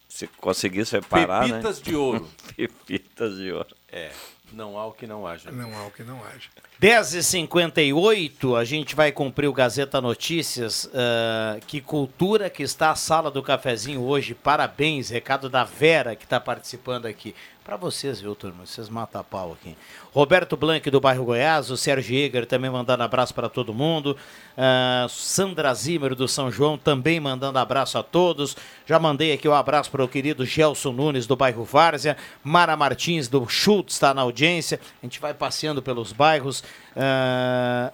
[0.08, 1.84] se conseguir separar, Pepitas né?
[1.84, 2.30] de ouro.
[2.56, 3.76] Pepitas de ouro.
[3.92, 4.10] É,
[4.54, 5.52] não há o que não haja.
[5.52, 6.50] Não há o que não haja.
[6.80, 10.88] 10h58, a gente vai cumprir o Gazeta Notícias.
[10.94, 14.36] ah, que cultura que está a sala do cafezinho hoje.
[14.36, 17.34] Parabéns, recado da Vera que está participando aqui.
[17.68, 18.66] Para vocês, viu, turma?
[18.66, 19.76] Vocês matam a pau aqui.
[20.14, 24.16] Roberto Blanc do bairro Goiás, o Sérgio Eger também mandando abraço para todo mundo.
[24.56, 28.56] Ah, Sandra Zimmer do São João também mandando abraço a todos.
[28.86, 32.16] Já mandei aqui o abraço para o querido Gelson Nunes do bairro Várzea.
[32.42, 34.80] Mara Martins do Schultz está na audiência.
[35.04, 36.64] A gente vai passeando pelos bairros.
[36.96, 37.92] Ah,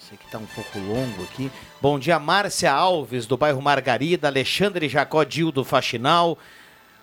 [0.00, 1.50] esse aqui está um pouco longo aqui.
[1.82, 6.38] Bom dia, Márcia Alves, do bairro Margarida, Alexandre Jacó Dil, do Faxinal.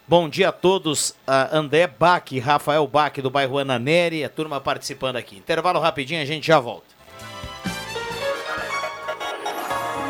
[0.07, 5.17] Bom dia a todos, ah, André Bach, Rafael Bach, do bairro Ananeri, a turma participando
[5.17, 5.37] aqui.
[5.37, 6.95] Intervalo rapidinho, a gente já volta.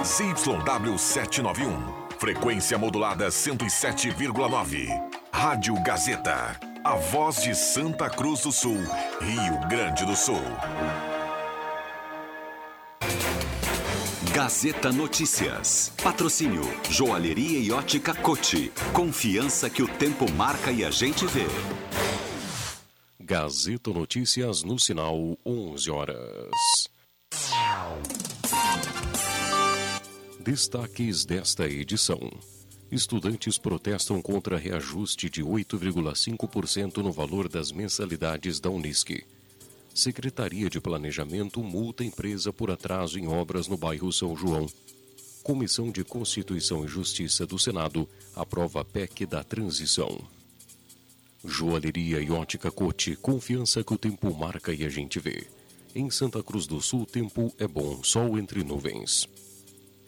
[0.05, 2.05] ZYW 791.
[2.19, 4.87] Frequência modulada 107,9.
[5.33, 6.74] Rádio Gazeta.
[6.85, 8.77] A voz de Santa Cruz do Sul,
[9.19, 10.39] Rio Grande do Sul.
[14.31, 15.91] Gazeta Notícias.
[16.03, 18.71] Patrocínio Joalheria e Ótica Cote.
[18.93, 21.47] Confiança que o tempo marca e a gente vê.
[23.19, 26.51] Gazeta Notícias no sinal 11 horas.
[30.39, 32.19] Destaques desta edição.
[32.91, 39.25] Estudantes protestam contra reajuste de 8,5% no valor das mensalidades da Unisc.
[39.93, 44.67] Secretaria de Planejamento multa empresa por atraso em obras no bairro São João.
[45.41, 50.19] Comissão de Constituição e Justiça do Senado aprova PEC da transição.
[51.43, 55.47] Joalheria e ótica Cote, confiança que o tempo marca e a gente vê.
[55.93, 59.29] Em Santa Cruz do Sul, tempo é bom, sol entre nuvens.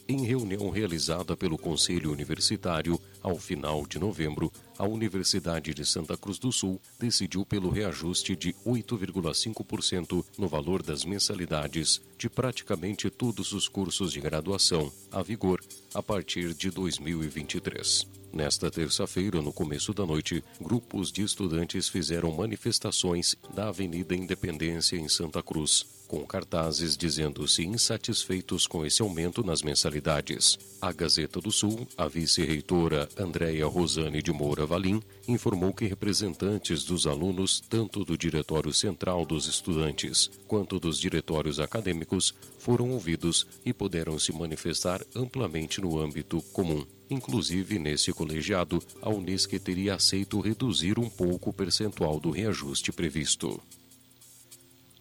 [0.10, 6.40] Em reunião realizada pelo Conselho Universitário, ao final de novembro, a Universidade de Santa Cruz
[6.40, 13.68] do Sul decidiu pelo reajuste de 8,5% no valor das mensalidades de praticamente todos os
[13.68, 15.62] cursos de graduação, a vigor,
[15.94, 18.08] a partir de 2023.
[18.32, 25.10] Nesta terça-feira, no começo da noite, grupos de estudantes fizeram manifestações da Avenida Independência em
[25.10, 30.58] Santa Cruz, com cartazes dizendo-se insatisfeitos com esse aumento nas mensalidades.
[30.82, 37.06] A Gazeta do Sul, a vice-reitora Andréia Rosane de Moura Valim, informou que representantes dos
[37.06, 44.18] alunos, tanto do Diretório Central dos Estudantes quanto dos diretórios acadêmicos, foram ouvidos e puderam
[44.18, 46.86] se manifestar amplamente no âmbito comum.
[47.10, 53.62] Inclusive, nesse colegiado, a Unesco teria aceito reduzir um pouco o percentual do reajuste previsto.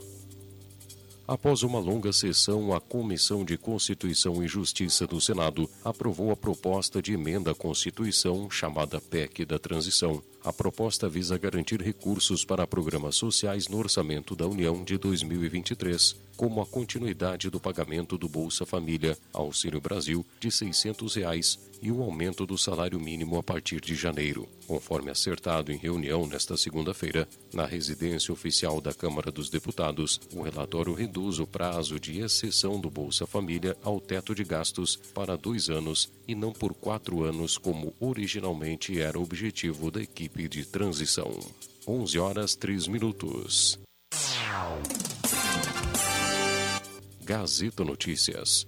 [1.29, 7.03] Após uma longa sessão, a Comissão de Constituição e Justiça do Senado aprovou a proposta
[7.03, 10.23] de emenda à Constituição chamada PEC da Transição.
[10.43, 16.61] A proposta visa garantir recursos para programas sociais no orçamento da União de 2023, como
[16.61, 22.45] a continuidade do pagamento do Bolsa Família, Auxílio Brasil, de 600 reais, e o aumento
[22.45, 24.47] do salário mínimo a partir de janeiro.
[24.67, 30.93] Conforme acertado em reunião nesta segunda-feira, na residência oficial da Câmara dos Deputados, o relatório
[30.93, 36.11] reduz o prazo de exceção do Bolsa Família ao teto de gastos para dois anos
[36.27, 41.39] e não por quatro anos, como originalmente era o objetivo da equipe de transição.
[41.87, 43.79] 11 horas 3 minutos.
[47.23, 48.67] Gazeta Notícias.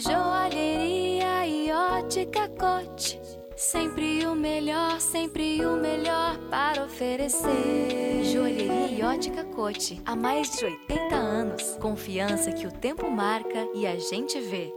[0.00, 3.20] Joalheria e ótica cote.
[3.54, 8.24] Sempre o melhor, sempre o melhor para oferecer.
[8.24, 10.00] Joalheria e ótica Cote.
[10.06, 11.76] Há mais de 80 anos.
[11.78, 14.72] Confiança que o tempo marca e a gente vê.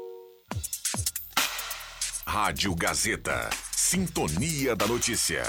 [2.28, 3.50] Rádio Gazeta.
[3.72, 5.44] Sintonia da Notícia.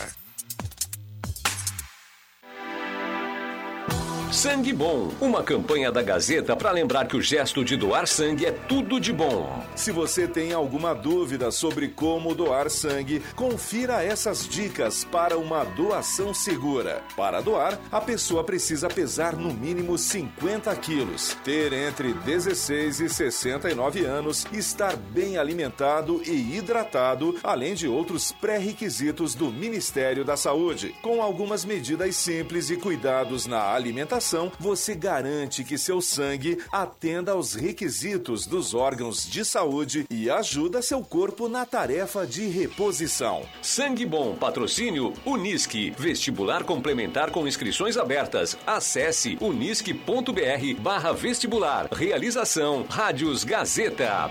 [4.34, 8.50] Sangue Bom, uma campanha da Gazeta para lembrar que o gesto de doar sangue é
[8.50, 9.64] tudo de bom.
[9.76, 16.34] Se você tem alguma dúvida sobre como doar sangue, confira essas dicas para uma doação
[16.34, 17.00] segura.
[17.16, 24.04] Para doar, a pessoa precisa pesar no mínimo 50 quilos, ter entre 16 e 69
[24.04, 30.92] anos, estar bem alimentado e hidratado, além de outros pré-requisitos do Ministério da Saúde.
[31.00, 34.23] Com algumas medidas simples e cuidados na alimentação,
[34.58, 41.02] você garante que seu sangue atenda aos requisitos dos órgãos de saúde e ajuda seu
[41.02, 43.42] corpo na tarefa de reposição.
[43.60, 48.56] Sangue Bom, patrocínio Unisque, vestibular complementar com inscrições abertas.
[48.66, 51.88] Acesse unisque.br barra vestibular.
[51.92, 54.30] Realização Rádios Gazeta.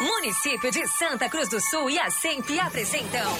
[0.00, 3.30] Município de Santa Cruz do Sul e a SEMP apresentam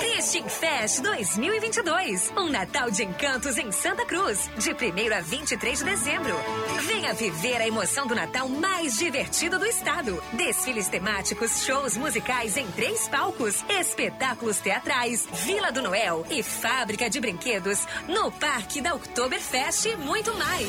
[0.00, 2.32] Christian Fest 2022.
[2.36, 6.34] Um Natal de encantos em Santa Cruz, de 1 a 23 de dezembro.
[6.82, 10.20] Venha viver a emoção do Natal mais divertido do estado.
[10.32, 17.20] Desfiles temáticos, shows musicais em três palcos, espetáculos teatrais, Vila do Noel e fábrica de
[17.20, 20.68] brinquedos no Parque da Oktoberfest e muito mais.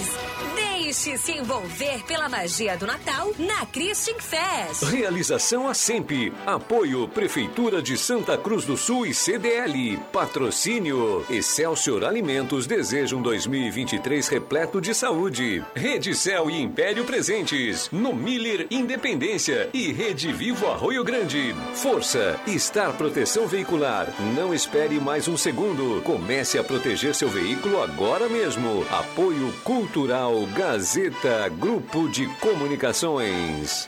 [0.55, 4.83] Deixe-se envolver pela magia do Natal na Christian Fest.
[5.07, 6.33] Realização a sempre.
[6.45, 9.97] Apoio Prefeitura de Santa Cruz do Sul e CDL.
[10.11, 15.63] Patrocínio Excelsior Alimentos deseja um 2023 repleto de saúde.
[15.73, 17.87] Rede Cel e Império presentes.
[17.89, 21.55] No Miller Independência e Rede Vivo Arroio Grande.
[21.75, 22.37] Força.
[22.45, 24.13] Estar Proteção Veicular.
[24.35, 26.01] Não espere mais um segundo.
[26.01, 28.85] Comece a proteger seu veículo agora mesmo.
[28.91, 33.87] Apoio Cultural Gazeta Grupo de Comunicações.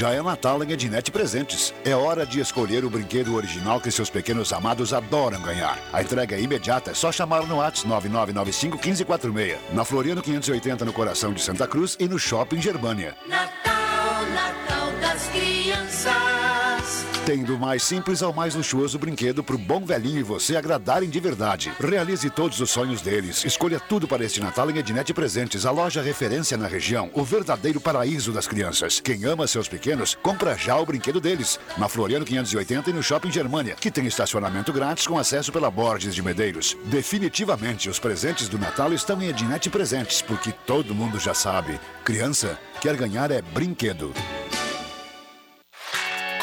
[0.00, 1.74] Já é Natal em Ednet Presentes.
[1.84, 5.78] É hora de escolher o brinquedo original que seus pequenos amados adoram ganhar.
[5.92, 9.58] A entrega é imediata, é só chamar no WhatsApp 9995 1546.
[9.74, 13.14] Na Floriano 580, no coração de Santa Cruz e no Shopping Germânia.
[13.28, 16.19] Natal, Natal das Crianças.
[17.26, 21.20] Tem do mais simples ao mais luxuoso brinquedo pro bom velhinho e você agradarem de
[21.20, 21.72] verdade.
[21.78, 23.44] Realize todos os sonhos deles.
[23.44, 27.80] Escolha tudo para este Natal em Ednet Presentes, a loja referência na região, o verdadeiro
[27.80, 29.00] paraíso das crianças.
[29.00, 31.60] Quem ama seus pequenos, compra já o brinquedo deles.
[31.76, 36.14] Na Floriano 580 e no Shopping Germânia, que tem estacionamento grátis com acesso pela Borges
[36.14, 36.76] de Medeiros.
[36.86, 41.78] Definitivamente, os presentes do Natal estão em Ednet Presentes, porque todo mundo já sabe.
[42.02, 44.10] Criança Quer ganhar é brinquedo.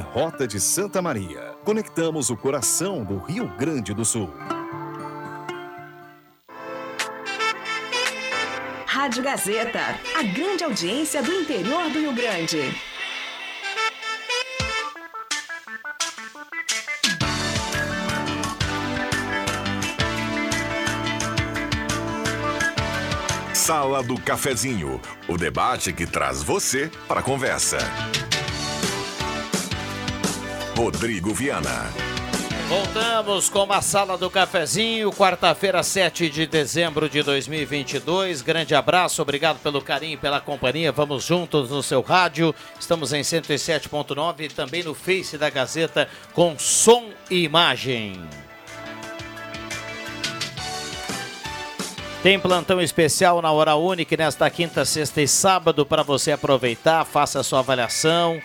[0.00, 1.54] Rota de Santa Maria.
[1.64, 4.30] Conectamos o coração do Rio Grande do Sul.
[8.86, 9.80] Rádio Gazeta,
[10.18, 12.74] a grande audiência do interior do Rio Grande.
[23.54, 27.78] Sala do Cafezinho, o debate que traz você para a conversa.
[30.76, 31.92] Rodrigo Viana.
[32.68, 38.40] Voltamos com a Sala do Cafezinho, quarta-feira, 7 de dezembro de 2022.
[38.40, 40.90] Grande abraço, obrigado pelo carinho e pela companhia.
[40.90, 42.54] Vamos juntos no seu rádio.
[42.80, 48.18] Estamos em 107.9 e também no Face da Gazeta com som e imagem.
[52.22, 57.04] Tem plantão especial na Hora Única nesta quinta, sexta e sábado para você aproveitar.
[57.04, 58.40] Faça a sua avaliação.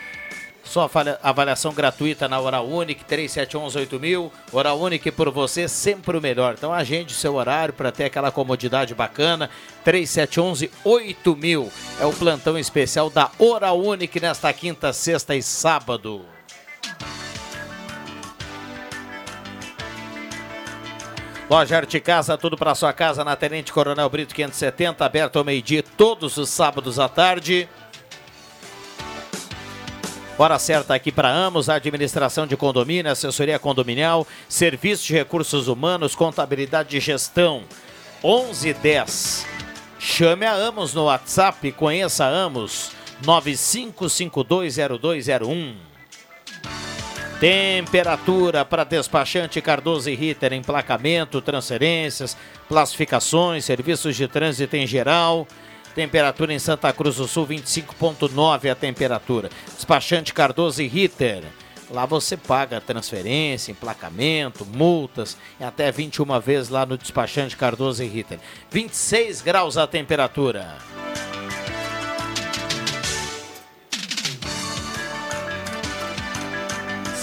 [0.68, 0.90] Sua
[1.24, 4.30] avaliação gratuita na Hora Única, 3711-8000.
[4.52, 6.56] Hora Única por você, sempre o melhor.
[6.58, 9.50] Então agende seu horário para ter aquela comodidade bacana.
[9.86, 16.26] 3711-8000 é o plantão especial da Hora Única nesta quinta, sexta e sábado.
[21.50, 25.82] Loja Arte Casa, tudo para sua casa na Tenente Coronel Brito 570, aberto ao meio-dia
[25.82, 27.70] todos os sábados à tarde.
[30.40, 36.90] Hora certa aqui para Amos, administração de condomínio, assessoria condominial, serviço de recursos humanos, contabilidade
[36.90, 37.64] de gestão.
[38.24, 39.48] 1110.
[39.98, 42.92] Chame a Amos no WhatsApp e conheça a Amos
[43.24, 45.74] 95520201.
[47.40, 55.48] Temperatura para despachante Cardoso e Ritter, emplacamento, transferências, classificações, serviços de trânsito em geral.
[55.98, 59.50] Temperatura em Santa Cruz do Sul, 25,9 a temperatura.
[59.74, 61.44] Despachante Cardoso e Ritter.
[61.90, 68.08] Lá você paga transferência, emplacamento, multas, e até 21 vezes lá no despachante Cardoso e
[68.08, 68.38] Ritter.
[68.70, 70.78] 26 graus a temperatura.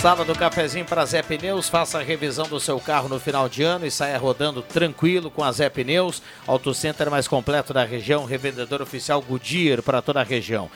[0.04, 3.62] Sala do cafezinho para Zé Pneus, faça a revisão do seu carro no final de
[3.62, 8.26] ano e saia rodando tranquilo com a Zé Pneus, Auto Center mais completo da região,
[8.26, 10.70] revendedor oficial Goodyear para toda a região.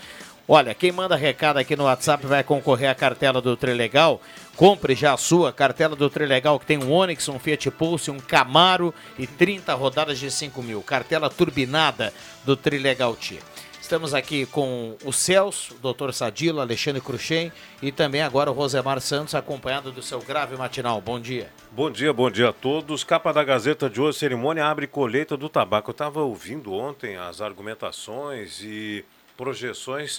[0.48, 4.18] Olha, quem manda recado aqui no WhatsApp vai concorrer à cartela do Trilegal.
[4.56, 8.18] Compre já a sua cartela do Trilegal, que tem um Onix, um Fiat Pulse, um
[8.18, 10.80] Camaro e 30 rodadas de 5 mil.
[10.80, 12.14] Cartela turbinada
[12.46, 13.40] do Trilegal Tia.
[13.88, 19.00] Estamos aqui com o Celso, o doutor Sadilo, Alexandre Cruxem e também agora o Rosemar
[19.00, 21.00] Santos, acompanhado do seu grave matinal.
[21.00, 21.50] Bom dia.
[21.72, 23.02] Bom dia, bom dia a todos.
[23.02, 25.88] Capa da Gazeta de hoje, cerimônia abre colheita do tabaco.
[25.88, 29.06] Eu estava ouvindo ontem as argumentações e
[29.38, 30.18] projeções.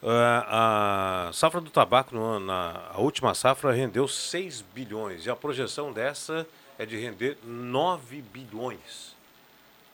[0.00, 0.06] Uh,
[0.46, 6.46] a safra do tabaco, na a última safra, rendeu 6 bilhões e a projeção dessa
[6.78, 9.11] é de render 9 bilhões.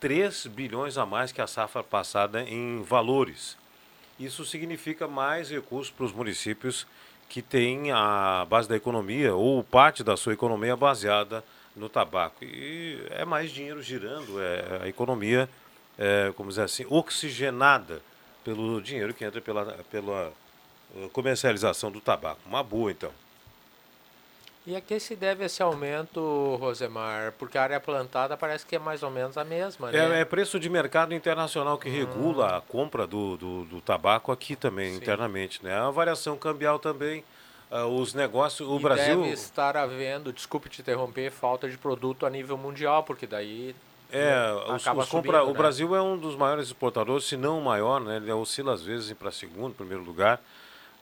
[0.00, 3.56] 3 bilhões a mais que a safra passada em valores.
[4.18, 6.86] Isso significa mais recursos para os municípios
[7.28, 11.44] que têm a base da economia ou parte da sua economia baseada
[11.76, 12.44] no tabaco.
[12.44, 15.48] E é mais dinheiro girando, é a economia,
[15.98, 18.02] é, como dizer assim, oxigenada
[18.44, 20.32] pelo dinheiro que entra pela, pela
[20.96, 22.40] eh, comercialização do tabaco.
[22.46, 23.12] Uma boa, então.
[24.68, 26.20] E a que se deve esse aumento,
[26.60, 27.32] Rosemar?
[27.38, 30.18] Porque a área plantada parece que é mais ou menos a mesma, né?
[30.18, 31.92] É, é preço de mercado internacional que hum.
[31.92, 34.98] regula a compra do, do, do tabaco aqui também, Sim.
[34.98, 35.64] internamente.
[35.64, 35.74] Né?
[35.74, 37.24] A variação cambial também,
[37.70, 39.22] uh, os negócios, o e Brasil...
[39.22, 43.74] deve estar havendo, desculpe te interromper, falta de produto a nível mundial, porque daí...
[44.12, 45.04] É, né, os, os compra...
[45.06, 45.52] Subindo, o né?
[45.54, 48.16] Brasil é um dos maiores exportadores, se não o maior, né?
[48.18, 50.38] Ele oscila às vezes para segundo, primeiro lugar.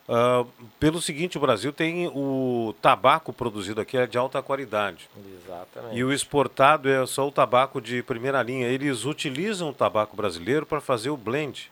[0.09, 0.45] Ah,
[0.79, 5.09] pelo seguinte, o Brasil tem o tabaco produzido aqui é de alta qualidade.
[5.43, 5.97] Exatamente.
[5.97, 8.69] E o exportado é só o tabaco de primeira linha.
[8.69, 11.71] Eles utilizam o tabaco brasileiro para fazer o blend.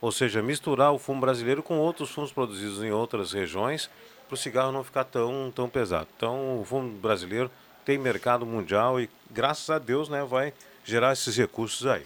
[0.00, 3.90] Ou seja, misturar o fumo brasileiro com outros fumos produzidos em outras regiões
[4.28, 6.08] para o cigarro não ficar tão, tão pesado.
[6.16, 7.50] Então, o fumo brasileiro
[7.84, 10.52] tem mercado mundial e, graças a Deus, né, vai
[10.84, 12.04] gerar esses recursos aí.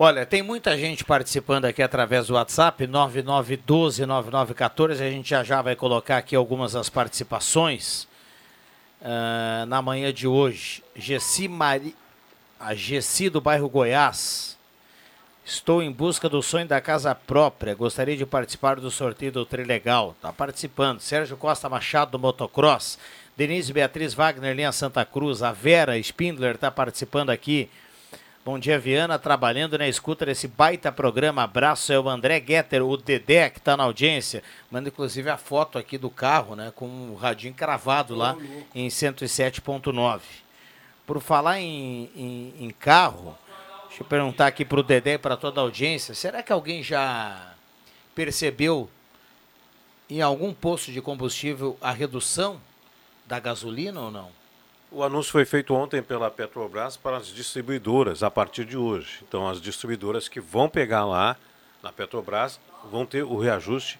[0.00, 4.92] Olha, tem muita gente participando aqui através do WhatsApp, 9912-9914.
[4.92, 8.06] A gente já já vai colocar aqui algumas das participações
[9.02, 10.84] ah, na manhã de hoje.
[10.94, 11.96] Gessi Mari...
[12.60, 14.56] A Gessi do bairro Goiás.
[15.44, 17.74] Estou em busca do sonho da casa própria.
[17.74, 20.14] Gostaria de participar do sorteio do Trilegal.
[20.16, 21.00] Está participando.
[21.00, 23.00] Sérgio Costa Machado do Motocross.
[23.36, 25.42] Denise Beatriz Wagner, linha Santa Cruz.
[25.42, 27.68] A Vera Spindler está participando aqui.
[28.50, 31.42] Bom dia, Viana, trabalhando na escuta desse baita programa.
[31.42, 34.42] Abraço, é o André Getter, o Dedé, que está na audiência.
[34.70, 36.72] Manda inclusive a foto aqui do carro, né?
[36.74, 38.38] Com o radinho cravado lá
[38.74, 40.20] em 107.9.
[41.06, 43.36] Por falar em, em, em carro,
[43.86, 46.82] deixa eu perguntar aqui para o Dedé e para toda a audiência: será que alguém
[46.82, 47.52] já
[48.14, 48.88] percebeu
[50.08, 52.58] em algum posto de combustível a redução
[53.26, 54.30] da gasolina ou não?
[54.90, 59.18] O anúncio foi feito ontem pela Petrobras para as distribuidoras a partir de hoje.
[59.26, 61.36] Então, as distribuidoras que vão pegar lá
[61.82, 62.58] na Petrobras
[62.90, 63.98] vão ter o reajuste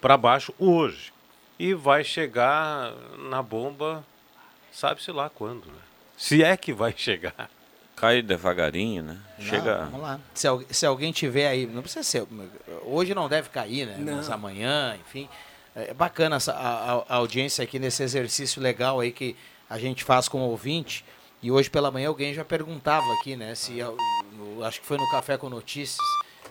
[0.00, 1.12] para baixo hoje.
[1.58, 4.04] E vai chegar na bomba,
[4.72, 5.78] sabe-se lá quando, né?
[6.16, 7.50] Se é que vai chegar.
[7.96, 9.18] Cai devagarinho, né?
[9.38, 9.76] Não, Chega.
[9.86, 10.20] Vamos lá.
[10.32, 12.24] Se, se alguém tiver aí, não precisa ser.
[12.84, 13.96] Hoje não deve cair, né?
[13.98, 14.16] Não.
[14.16, 15.28] Mas amanhã, enfim.
[15.74, 19.36] É bacana essa, a- a audiência aqui nesse exercício legal aí que
[19.68, 21.04] a gente faz com o ouvinte.
[21.42, 23.54] E hoje pela manhã alguém já perguntava aqui, né?
[23.54, 23.78] Se
[24.32, 25.98] no- acho que foi no Café com Notícias,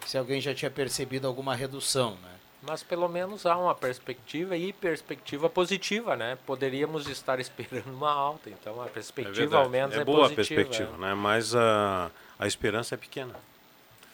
[0.06, 2.32] se alguém já tinha percebido alguma redução, né?
[2.64, 6.38] Mas pelo menos há uma perspectiva e perspectiva positiva, né?
[6.46, 9.64] Poderíamos estar esperando uma alta, então a É perspectiva verdade.
[9.64, 10.42] ao menos é, é boa positiva.
[10.42, 11.14] a perspectiva, né?
[11.14, 12.10] Mas a,
[12.40, 13.36] a esperança é pequena.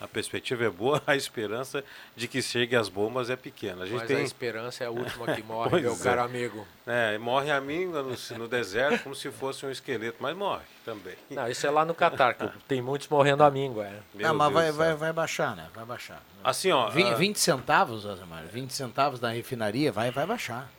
[0.04, 1.82] A perspectiva é boa, a esperança
[2.14, 3.84] de que chegue as bombas é pequena.
[3.84, 5.98] A gente Mas tem a esperança é a última que morre, meu é.
[5.98, 6.68] caro amigo.
[6.86, 11.16] É, morre a minga no, no deserto como se fosse um esqueleto, mas morre também.
[11.30, 13.86] Não, isso é lá no Catar, que tem muitos morrendo a míngua.
[13.86, 14.02] É.
[14.16, 15.70] Não, mas vai, vai, vai baixar, né?
[15.74, 16.22] Vai baixar.
[16.44, 20.70] Assim, ó, 20, ah, 20 centavos, Osamar, 20 centavos da refinaria, vai, vai baixar.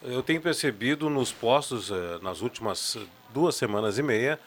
[0.00, 2.96] Eu tenho percebido nos postos, eh, nas últimas
[3.30, 4.38] duas semanas e meia,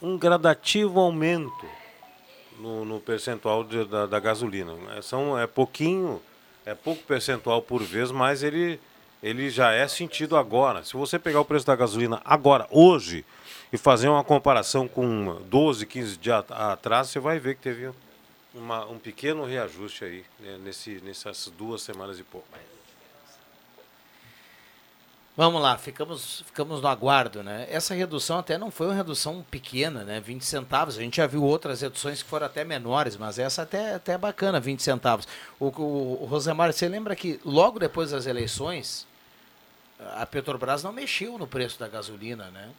[0.00, 1.66] um gradativo aumento
[2.58, 4.74] no, no percentual de- da, da gasolina.
[4.96, 6.20] É, São, é pouquinho,
[6.66, 8.80] é pouco percentual por vez, mas ele,
[9.22, 10.84] ele já é sentido agora.
[10.84, 13.24] Se você pegar o preço da gasolina agora, hoje,
[13.72, 17.90] e fazer uma comparação com 12, 15 dias atrás, você vai ver que teve
[18.54, 22.46] uma- um pequeno reajuste aí, né, nesse, nessas duas semanas e pouco.
[25.38, 27.64] Vamos lá, ficamos, ficamos no aguardo, né?
[27.70, 30.20] Essa redução até não foi uma redução pequena, né?
[30.20, 30.98] 20 centavos.
[30.98, 34.18] A gente já viu outras reduções que foram até menores, mas essa até, até é
[34.18, 35.28] bacana, 20 centavos.
[35.60, 39.06] O, o, o Rosemar, você lembra que logo depois das eleições,
[40.16, 42.70] a Petrobras não mexeu no preço da gasolina, né?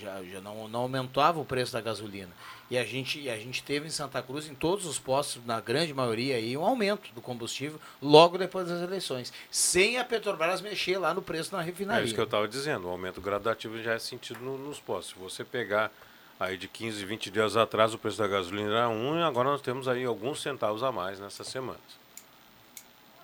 [0.00, 2.30] Já, já não, não aumentava o preço da gasolina.
[2.70, 5.58] E a gente, e a gente teve em Santa Cruz, em todos os postos, na
[5.60, 9.32] grande maioria, aí, um aumento do combustível logo depois das eleições.
[9.50, 12.02] Sem a Petrobras mexer lá no preço na refinaria.
[12.02, 15.14] É isso que eu estava dizendo, o aumento gradativo já é sentido no- nos postos.
[15.14, 15.90] Se você pegar
[16.38, 19.62] aí de 15, 20 dias atrás, o preço da gasolina era 1 e agora nós
[19.62, 21.80] temos aí alguns centavos a mais nessas semanas.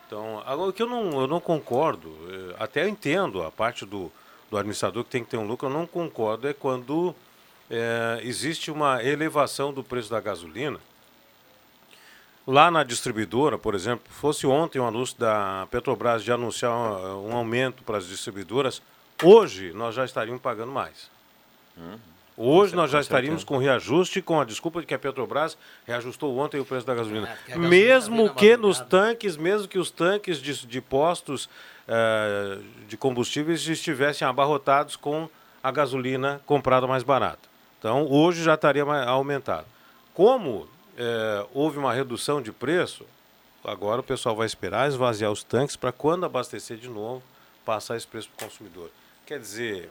[0.07, 4.12] Então, agora o que eu não, eu não concordo, eh, até entendo a parte do,
[4.55, 7.12] do administrador que tem que ter um lucro, eu não concordo é quando
[7.68, 10.78] eh, existe uma elevação do preço da gasolina.
[12.46, 17.36] Lá na distribuidora, por exemplo, fosse ontem um anúncio da Petrobras de anunciar um, um
[17.36, 18.80] aumento para as distribuidoras,
[19.20, 21.11] hoje nós já estaríamos pagando mais.
[22.36, 23.00] Hoje Com nós já certeza.
[23.00, 26.94] estaríamos com reajuste, com a desculpa de que a Petrobras reajustou ontem o preço da
[26.94, 27.26] gasolina.
[27.26, 31.48] a gasolina mesmo que nos tanques, mesmo que os tanques de, de postos
[31.87, 32.59] eh,
[32.89, 35.28] de combustíveis estivessem abarrotados com
[35.62, 37.49] a gasolina comprada mais barata.
[37.78, 39.66] Então, hoje já estaria aumentado.
[40.14, 43.05] Como eh, houve uma redução de preço,
[43.64, 47.22] agora o pessoal vai esperar esvaziar os tanques para quando abastecer de novo,
[47.64, 48.91] passar esse preço para o consumidor.
[49.26, 49.91] Quer dizer,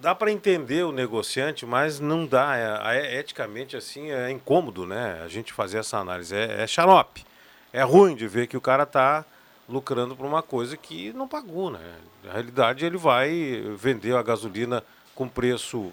[0.00, 2.56] dá para entender o negociante, mas não dá.
[2.56, 5.20] É, é- eticamente, assim, é incômodo, né?
[5.24, 6.34] A gente fazer essa análise.
[6.34, 7.24] É, é xarope.
[7.72, 9.24] É ruim de ver que o cara está
[9.68, 11.96] lucrando por uma coisa que não pagou, né?
[12.24, 14.82] Na realidade, ele vai vender a gasolina
[15.14, 15.92] com preço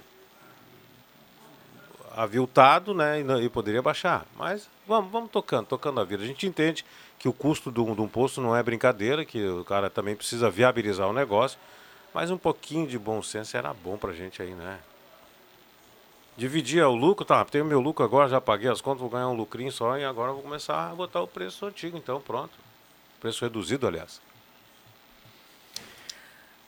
[2.16, 3.22] aviltado, né?
[3.22, 4.26] E, e poderia baixar.
[4.36, 6.24] Mas vamos, vamos tocando, tocando a vida.
[6.24, 6.84] A gente entende
[7.20, 10.16] que o custo de um, de um posto não é brincadeira, que o cara também
[10.16, 11.60] precisa viabilizar o negócio.
[12.14, 14.80] Mas um pouquinho de bom senso era bom pra gente aí, né?
[16.38, 17.44] Dividia o lucro, tá?
[17.46, 20.32] Tenho meu lucro agora, já paguei as contas, vou ganhar um lucrinho só e agora
[20.32, 22.52] vou começar a botar o preço antigo, então pronto.
[23.20, 24.22] Preço reduzido, aliás.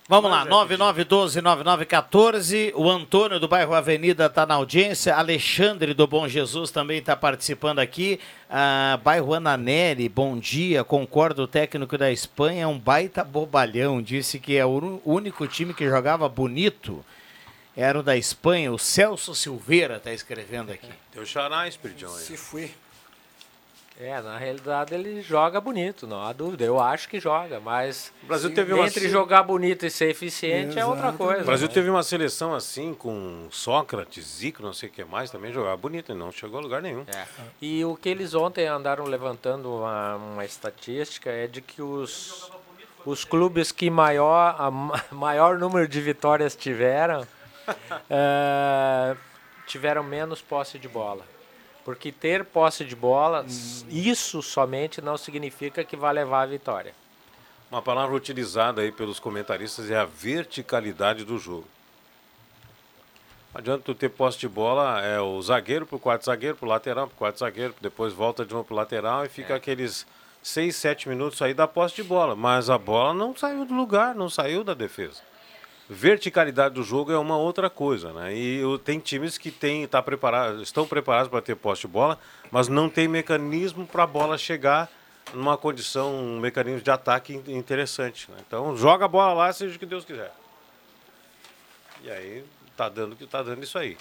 [0.08, 2.72] Vamos lá, 9912-9914.
[2.74, 5.16] O Antônio do bairro Avenida está na audiência.
[5.16, 8.20] Alexandre do Bom Jesus também está participando aqui.
[8.50, 10.84] Ah, bairro Ananelli, bom dia.
[10.84, 14.02] Concordo, o técnico da Espanha é um baita bobalhão.
[14.02, 17.06] Disse que é o único time que jogava bonito.
[17.82, 18.74] Era o da Espanha.
[18.74, 20.90] O Celso Silveira está escrevendo aqui.
[21.14, 22.22] Teu xará, Espiridão aí.
[22.24, 22.70] Se foi.
[23.98, 26.64] É, na realidade ele joga bonito, não há dúvida.
[26.66, 30.78] Eu acho que joga, mas O Brasil teve uma- entre jogar bonito e ser eficiente
[30.80, 31.42] é outra coisa.
[31.42, 31.74] O Brasil né?
[31.74, 36.12] teve uma seleção assim, com Sócrates, Zico, não sei o que mais, também jogava bonito
[36.14, 37.06] e não chegou a lugar nenhum.
[37.14, 37.26] É.
[37.62, 42.50] E o que eles ontem andaram levantando uma, uma estatística é de que os,
[43.06, 47.28] os clubes que maior, a ma- maior número de vitórias tiveram
[48.10, 49.16] eh,
[49.66, 51.26] tiveram menos posse de bola.
[51.86, 53.46] Porque ter posse de bola,
[53.90, 56.94] isso somente não significa que vai levar a vitória.
[57.72, 61.68] Uma palavra utilizada aí pelos comentaristas é a verticalidade do jogo.
[63.54, 67.08] Não adianta tu ter posse de bola, é o zagueiro pro quarto zagueiro, pro lateral,
[67.08, 70.06] pro quarto zagueiro, depois volta de novo pro lateral e fica aqueles
[70.42, 72.36] 6, 7 minutos aí da posse de bola.
[72.36, 75.22] Mas a bola não saiu do lugar, não saiu da defesa.
[75.90, 78.32] Verticalidade do jogo é uma outra coisa, né?
[78.36, 82.20] E tem times que tem, tá preparado, estão preparados para ter posse de bola,
[82.52, 84.88] mas não tem mecanismo para a bola chegar
[85.34, 88.30] numa condição, um mecanismo de ataque in- interessante.
[88.30, 88.38] né?
[88.46, 90.32] Então joga a bola lá, seja o que Deus quiser.
[92.04, 92.46] E aí
[92.78, 93.98] tá dando que tá dando isso aí.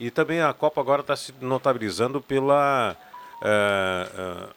[0.00, 2.96] E também a Copa agora está se notabilizando pela
[3.42, 4.48] eh, eh,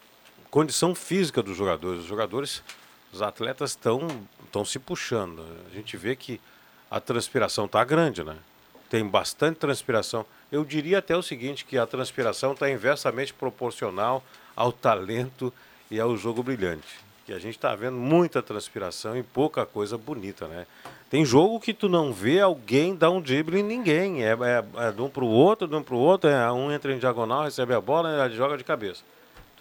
[0.49, 2.01] condição física dos jogadores.
[2.01, 2.63] Os jogadores,
[3.13, 4.07] os atletas estão
[4.45, 5.45] estão se puxando.
[5.71, 6.41] A gente vê que
[6.91, 8.35] a transpiração está grande, né?
[8.89, 10.25] Tem bastante transpiração.
[10.51, 14.21] Eu diria até o seguinte, que a transpiração está inversamente proporcional
[14.53, 15.53] ao talento
[15.89, 16.99] e ao jogo brilhante.
[17.25, 20.67] Que a gente está vendo muita transpiração e pouca coisa bonita, né?
[21.09, 24.25] Tem jogo que tu não vê alguém dar um drible em ninguém.
[24.25, 26.29] É, é, é de um para o outro, de um para o outro.
[26.29, 29.01] É, um entra em diagonal, recebe a bola e joga de cabeça.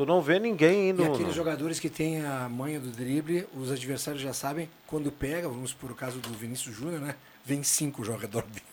[0.01, 1.03] Tu não vê ninguém indo...
[1.03, 5.13] E aqueles no- jogadores que têm a manha do drible, os adversários já sabem, quando
[5.13, 7.17] pega, vamos por o caso do Vinícius Júnior, né?
[7.45, 8.65] Vem cinco ao redor dele.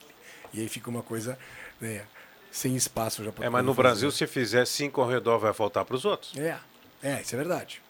[0.54, 1.38] E aí fica uma coisa
[1.82, 2.04] né,
[2.50, 5.84] sem espaço já É, mas no poder Brasil, se fizer cinco ao redor, vai faltar
[5.84, 6.32] para os outros.
[6.32, 6.48] fazer.
[7.04, 7.82] É, é, isso é verdade.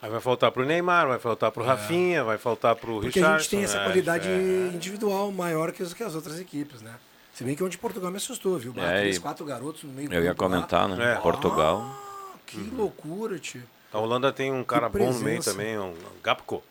[0.00, 3.00] Aí vai faltar para o Neymar, vai faltar para o Rafinha, vai faltar para o
[3.00, 3.00] É.
[3.02, 4.70] Porque a gente tem essa é, qualidade é.
[4.72, 6.94] individual maior que as, que as outras equipes, né?
[7.34, 8.72] Se bem que onde Portugal me assustou, viu?
[8.78, 10.48] É, Três, quatro garotos no meio do Eu ia campo lá.
[10.48, 11.12] comentar, né?
[11.12, 11.16] É.
[11.16, 12.07] Portugal.
[12.48, 13.62] Que loucura, tio.
[13.92, 16.62] A Holanda tem um cara bom no meio também, um Gapco.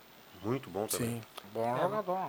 [0.44, 1.10] Muito bom também.
[1.10, 1.22] Sim.
[1.54, 2.20] Bom jogador.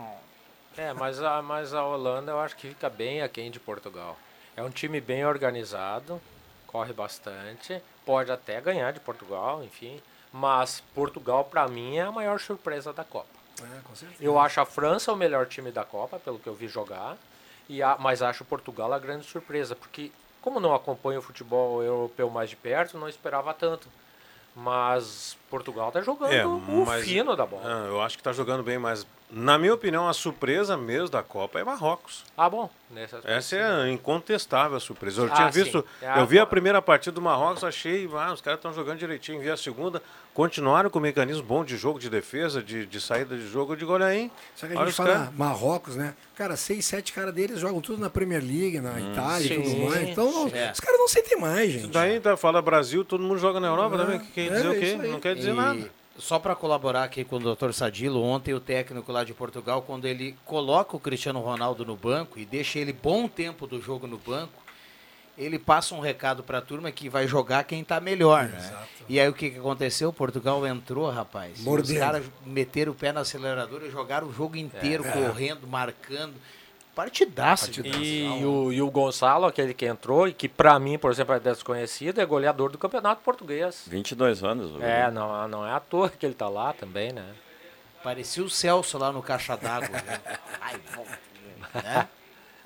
[0.77, 4.17] É, mas a, mas a Holanda eu acho que fica bem aquém de Portugal.
[4.57, 6.21] É um time bem organizado,
[6.67, 10.01] corre bastante, pode até ganhar de Portugal, enfim.
[10.33, 13.29] Mas Portugal, para mim, é a maior surpresa da Copa.
[13.61, 14.23] É, com certeza.
[14.23, 17.17] Eu acho a França o melhor time da Copa, pelo que eu vi jogar,
[17.69, 22.31] e a, mas acho Portugal a grande surpresa, porque como não acompanho o futebol europeu
[22.31, 23.89] mais de perto, não esperava tanto.
[24.55, 27.63] Mas Portugal tá jogando É, o mas- fino da bola.
[27.65, 31.23] Ah, eu acho que está jogando bem, mas na minha opinião, a surpresa mesmo da
[31.23, 32.25] Copa é Marrocos.
[32.37, 32.71] Ah, bom.
[32.91, 35.21] Aspecto, Essa é a incontestável a surpresa.
[35.23, 38.41] Eu Ah, tinha visto, É, eu vi a primeira partida do Marrocos, achei, ah, os
[38.41, 39.39] caras estão jogando direitinho.
[39.43, 43.37] Vi a segunda, continuaram com o mecanismo bom de jogo, de defesa, de, de saída
[43.37, 43.73] de jogo.
[43.73, 44.33] Eu digo, olha aí.
[44.57, 45.35] Só que a gente fala caras.
[45.37, 46.15] Marrocos, né?
[46.35, 49.13] Cara, seis, sete caras deles jogam tudo na Premier League, na Hum.
[49.13, 50.09] Itália e tudo mais.
[50.09, 50.57] Então, sim.
[50.57, 50.73] É.
[50.73, 51.89] os caras não sentem mais, gente.
[51.89, 54.19] Daí tá, fala Brasil, todo mundo joga na Europa É, também.
[54.21, 55.09] Que quer é dizer o quê?
[55.09, 55.91] Não quer dizer E nada.
[56.19, 57.71] Só para colaborar aqui com o Dr.
[57.73, 62.39] Sadilo, ontem o técnico lá de Portugal, quando ele coloca o Cristiano Ronaldo no banco
[62.41, 64.61] e deixa ele bom tempo do jogo no banco,
[65.37, 68.77] ele passa um recado para a turma que vai jogar quem tá melhor, né?
[69.09, 70.13] E aí o que, que aconteceu?
[70.13, 71.53] Portugal entrou, rapaz.
[71.59, 71.99] e Os Mordendo.
[72.01, 75.13] caras meteram o pé no acelerador e jogaram o jogo inteiro, É.
[75.13, 76.35] correndo, marcando.
[76.99, 77.71] Partidaço.
[77.71, 81.33] de E o, e o Gonçalo, aquele que entrou, e que pra mim, por exemplo,
[81.33, 83.85] é desconhecido, é goleador do Campeonato Português.
[83.87, 84.83] 22 anos.
[84.83, 87.25] É, não, não é à toa que ele tá lá também, né?
[88.03, 89.91] Parecia o Celso lá no caixa d'água.
[89.91, 90.21] né?
[90.61, 91.07] Ai, bom.
[91.75, 92.09] Né?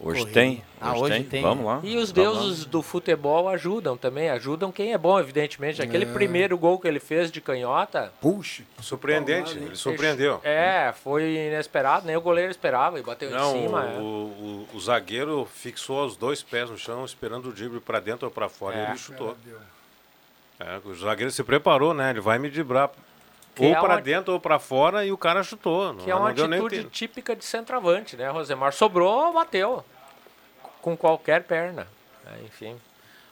[0.05, 0.65] Hoje tem.
[0.81, 1.23] Ah, hoje, hoje tem.
[1.25, 1.43] tem.
[1.43, 1.81] Vamos lá.
[1.85, 2.15] E os lá.
[2.15, 5.81] deuses do futebol ajudam também, ajudam quem é bom, evidentemente.
[5.81, 6.13] Aquele É.
[6.13, 8.13] primeiro gol que ele fez de canhota.
[8.21, 8.65] Puxa.
[8.81, 10.41] Surpreendente, ele surpreendeu.
[10.43, 13.81] É, foi inesperado, nem o goleiro esperava e bateu Não, em cima.
[13.81, 13.99] o, é.
[14.01, 18.31] o- o zagueiro fixou os dois pés no chão, esperando o drible para dentro ou
[18.33, 18.83] para fora, É.
[18.87, 19.37] e ele chutou.
[20.59, 22.11] É, o zagueiro se preparou, né?
[22.11, 22.91] Ele vai me driblar
[23.55, 25.95] Que ou é para uma- dentro ou para fora e o cara chutou.
[25.95, 28.73] Que é uma não deu nem atitude típica de centroavante, né, Rosemar?
[28.73, 29.85] Sobrou, bateu.
[30.83, 31.87] Com qualquer perna.
[32.27, 32.77] É, enfim.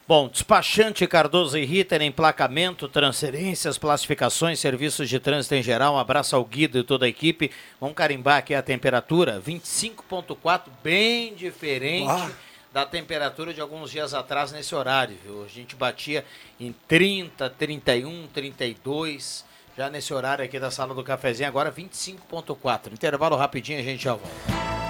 [0.07, 5.93] Bom, despachante Cardoso e Ritter, emplacamento, transferências, classificações, serviços de trânsito em geral.
[5.93, 7.51] Um abraço ao Guido e toda a equipe.
[7.79, 12.29] Vamos carimbar aqui a temperatura: 25,4, bem diferente Ah.
[12.73, 15.15] da temperatura de alguns dias atrás nesse horário.
[15.23, 15.43] Viu?
[15.43, 16.25] A gente batia
[16.59, 19.45] em 30, 31, 32.
[19.77, 22.91] Já nesse horário aqui da sala do cafezinho, agora 25,4.
[22.91, 24.80] Intervalo rapidinho, a gente já volta.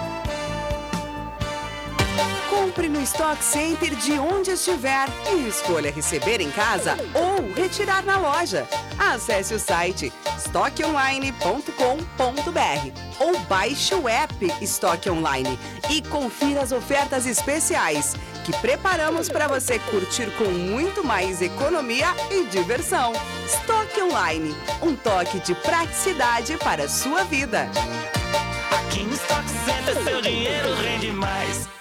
[2.50, 8.18] Compre no Stock Center de onde estiver e escolha receber em casa ou retirar na
[8.18, 8.68] loja.
[8.98, 15.60] Acesse o site estoqueonline.com.br ou baixe o app Estoque Online
[15.90, 22.46] e confira as ofertas especiais que preparamos para você curtir com muito mais economia e
[22.46, 23.14] diversão.
[23.46, 27.70] Estoque Online, um toque de praticidade para a sua vida.
[28.72, 31.81] Aqui no Stock Center seu dinheiro rende mais.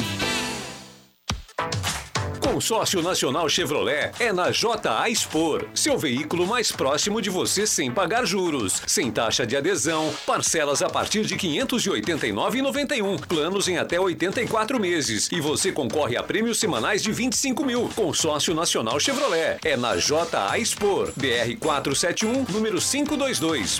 [2.51, 8.25] Consórcio Nacional Chevrolet é na JA Expor, seu veículo mais próximo de você sem pagar
[8.25, 14.77] juros, sem taxa de adesão, parcelas a partir de R$ 589,91, planos em até 84
[14.81, 17.89] meses e você concorre a prêmios semanais de 25 mil.
[17.95, 23.79] Consórcio Nacional Chevrolet é na JA Expor, BR 471, número 522.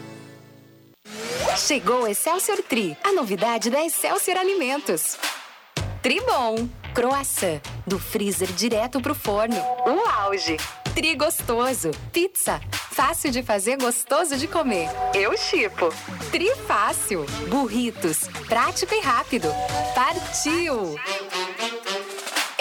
[1.57, 5.17] Chegou Excelsior Tri, a novidade da Excelsior Alimentos.
[6.01, 9.61] Tribom, croissant, do freezer direto pro forno.
[9.85, 10.57] O auge.
[10.95, 14.89] Tri gostoso, pizza, fácil de fazer, gostoso de comer.
[15.13, 15.89] Eu chipo.
[16.31, 19.47] Tri fácil, burritos, prático e rápido.
[19.93, 20.95] Partiu!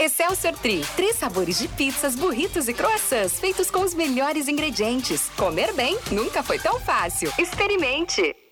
[0.01, 5.29] Excelsior Tri, três sabores de pizzas, burritos e croissants feitos com os melhores ingredientes.
[5.37, 7.31] Comer bem nunca foi tão fácil.
[7.39, 8.50] Experimente!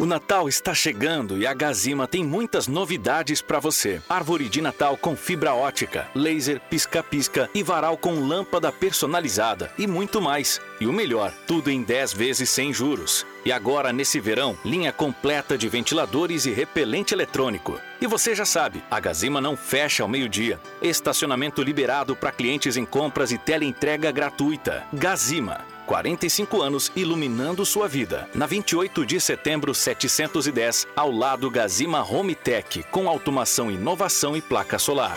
[0.00, 4.00] O Natal está chegando e a Gazima tem muitas novidades para você.
[4.08, 10.18] Árvore de Natal com fibra ótica, laser, pisca-pisca e varal com lâmpada personalizada e muito
[10.18, 10.58] mais.
[10.80, 13.26] E o melhor, tudo em 10 vezes sem juros.
[13.44, 17.78] E agora, nesse verão, linha completa de ventiladores e repelente eletrônico.
[18.00, 20.58] E você já sabe, a Gazima não fecha ao meio-dia.
[20.80, 24.82] Estacionamento liberado para clientes em compras e teleentrega gratuita.
[24.94, 25.60] Gazima.
[25.90, 28.28] 45 anos iluminando sua vida.
[28.32, 34.78] Na 28 de setembro 710, ao lado Gazima Home Tech, com automação, inovação e placa
[34.78, 35.16] solar.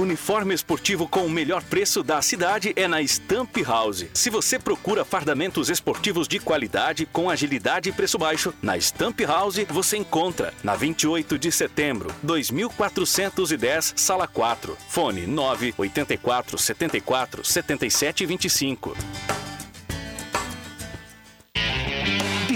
[0.00, 4.06] Uniforme esportivo com o melhor preço da cidade é na Stamp House.
[4.14, 9.58] Se você procura fardamentos esportivos de qualidade com agilidade e preço baixo, na Stamp House
[9.68, 18.96] você encontra na 28 de setembro, 2410, sala 4, fone 984 74 77 25.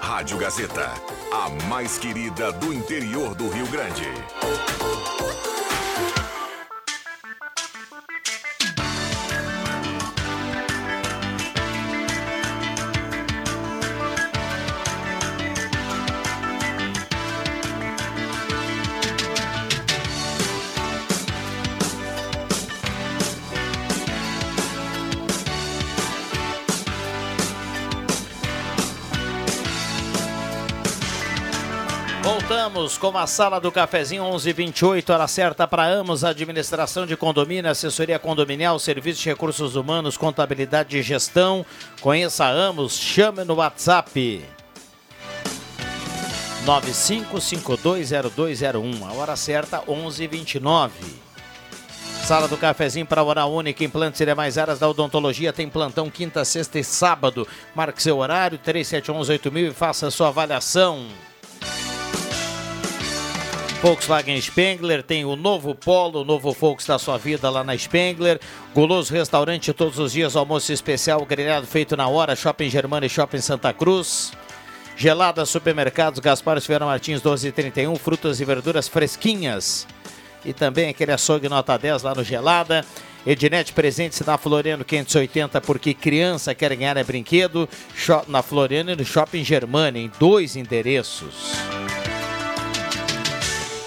[0.00, 0.94] Rádio Gazeta,
[1.30, 4.08] a mais querida do interior do Rio Grande.
[32.52, 38.18] Voltamos com a sala do cafezinho 1128, hora certa para Amos, administração de condomínio, assessoria
[38.18, 41.64] condominial, serviço de recursos humanos, contabilidade e gestão.
[42.02, 44.44] Conheça Amos, chame no WhatsApp.
[46.66, 50.92] 95520201, a hora certa 1129.
[52.22, 56.44] Sala do cafezinho para hora única, implantes e demais áreas da odontologia, tem plantão quinta,
[56.44, 57.48] sexta e sábado.
[57.74, 61.08] Marque seu horário, 37118000 e faça sua avaliação.
[63.82, 68.38] Volkswagen Spengler tem o novo Polo, o novo Volks da sua vida lá na Spengler.
[68.72, 73.40] Goloso Restaurante todos os dias, almoço especial, grelhado feito na hora, Shopping Germana e Shopping
[73.40, 74.30] Santa Cruz.
[74.96, 79.84] Gelada Supermercados, Gaspar Silveira Martins 1231, frutas e verduras fresquinhas.
[80.44, 82.86] E também aquele açougue nota 10 lá no Gelada.
[83.26, 87.68] Ednet presente na Floriano 580, porque criança quer ganhar é brinquedo.
[88.28, 91.50] Na Floriano e no Shopping Germana, em dois endereços.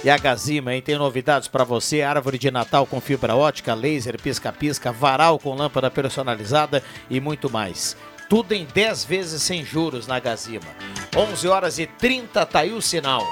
[0.06, 0.84] E a Gazima, hein?
[0.84, 5.90] Tem novidades para você: árvore de Natal com fibra ótica, laser, pisca-pisca, varal com lâmpada
[5.90, 7.98] personalizada e muito mais.
[8.30, 10.68] Tudo em 10 vezes sem juros na Gazima.
[11.16, 13.24] 11 horas e 30, tá aí o sinal.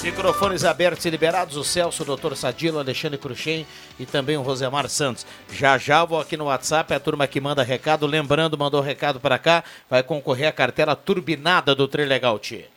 [0.00, 2.36] Microfones abertos e liberados, o Celso, o Dr.
[2.36, 3.66] Sadilo, Alexandre Cruxem
[3.98, 5.26] e também o Rosemar Santos.
[5.52, 9.40] Já já vou aqui no WhatsApp, a turma que manda recado, lembrando, mandou recado para
[9.40, 12.73] cá, vai concorrer à cartela turbinada do Trilegal Tia.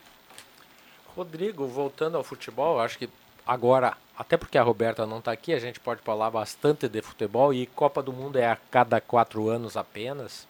[1.18, 3.10] Rodrigo, voltando ao futebol, acho que
[3.44, 7.52] agora, até porque a Roberta não está aqui, a gente pode falar bastante de futebol
[7.52, 10.46] e Copa do Mundo é a cada quatro anos apenas.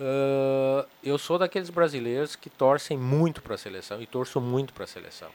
[0.00, 4.84] Ah, eu sou daqueles brasileiros que torcem muito para a seleção e torço muito para
[4.84, 5.28] a seleção.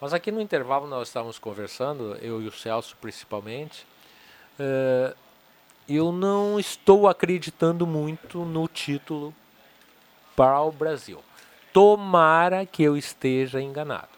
[0.00, 3.84] Mas aqui no intervalo nós estávamos conversando, eu e o Celso principalmente.
[4.60, 5.16] ah,
[5.88, 9.34] eu não estou acreditando muito no título
[10.36, 11.20] para o Brasil.
[11.76, 14.08] Tomara que eu esteja enganado.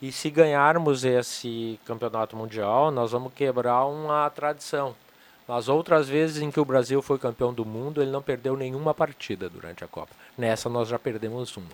[0.00, 4.96] E se ganharmos esse campeonato mundial, nós vamos quebrar uma tradição.
[5.46, 8.94] Nas outras vezes em que o Brasil foi campeão do mundo, ele não perdeu nenhuma
[8.94, 10.14] partida durante a Copa.
[10.38, 11.68] Nessa nós já perdemos uma.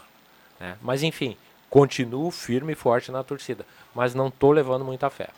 [0.59, 0.77] né?
[0.83, 1.37] Mas enfim,
[1.71, 3.65] continuo firme e forte na torcida.
[3.95, 5.29] Mas não estou levando muita fé.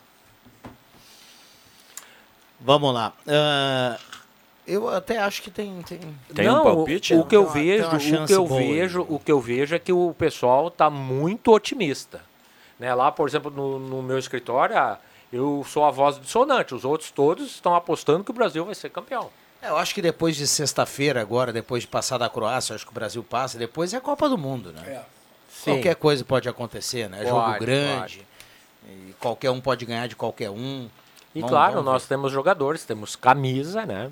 [2.59, 3.13] Vamos lá.
[3.27, 3.99] Ah,
[4.67, 5.81] eu até acho que tem.
[5.83, 5.99] Tem,
[6.45, 9.31] não, o- O, que eu Tem tem vejo, o que eu boa vejo, o que
[9.31, 12.21] eu vejo é que o pessoal está muito otimista.
[12.79, 12.93] Né?
[12.93, 14.99] Lá, por exemplo, no, no meu escritório, ah,
[15.31, 16.73] eu sou a voz dissonante.
[16.75, 19.29] Os outros todos estão apostando que o Brasil vai ser campeão.
[19.61, 22.91] É, eu acho que depois de sexta-feira, agora, depois de passar da Croácia, acho que
[22.91, 25.03] o Brasil passa, depois é a Copa do Mundo, né?
[25.49, 25.71] Sim.
[25.73, 27.23] Qualquer coisa pode acontecer, né?
[27.23, 28.27] É Jogo Pode, grande.
[28.87, 30.87] E qualquer um pode ganhar de qualquer um.
[31.33, 34.11] E Vamos- claro, vamos nós temos jogadores, temos camisa, né?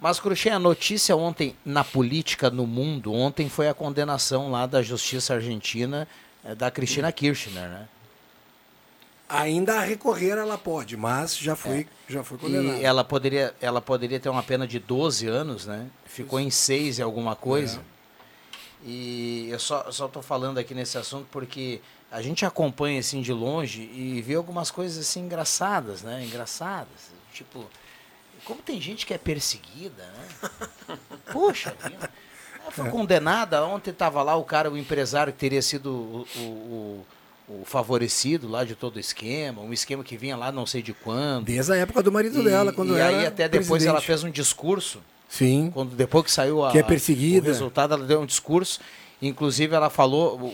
[0.00, 4.82] Mas, Cruxem, a notícia ontem na política no mundo, ontem foi a condenação lá da
[4.82, 6.06] justiça argentina
[6.44, 7.88] eh, da Cristina Kirchner, né?
[9.28, 12.78] Ainda a recorrer ela pode, mas já foi, já foi condenada.
[12.78, 15.86] E ela poderia, ela poderia ter uma pena de 12 anos, né?
[16.04, 17.80] Ficou em 6 e alguma coisa.
[18.84, 21.80] E eu só, só tô falando aqui nesse assunto porque
[22.12, 26.22] a gente acompanha assim de longe e vê algumas coisas assim engraçadas, né?
[26.22, 27.10] Engraçadas.
[27.32, 27.64] Tipo,
[28.44, 30.96] como tem gente que é perseguida, né?
[31.32, 32.10] Poxa vida.
[32.62, 32.90] Ela foi É.
[32.90, 37.06] condenada, ontem estava lá o cara, o empresário que teria sido o, o- o-
[37.60, 40.94] o favorecido lá de todo o esquema, um esquema que vinha lá não sei de
[40.94, 41.44] quando.
[41.44, 44.30] Desde a época do marido dela, quando e era aí até depois ela fez um
[44.30, 45.00] discurso.
[45.28, 45.70] Sim.
[45.74, 47.46] Quando depois que saiu a, Que é perseguida.
[47.48, 48.80] o resultado, ela deu um discurso.
[49.20, 50.44] Inclusive, ela falou, o,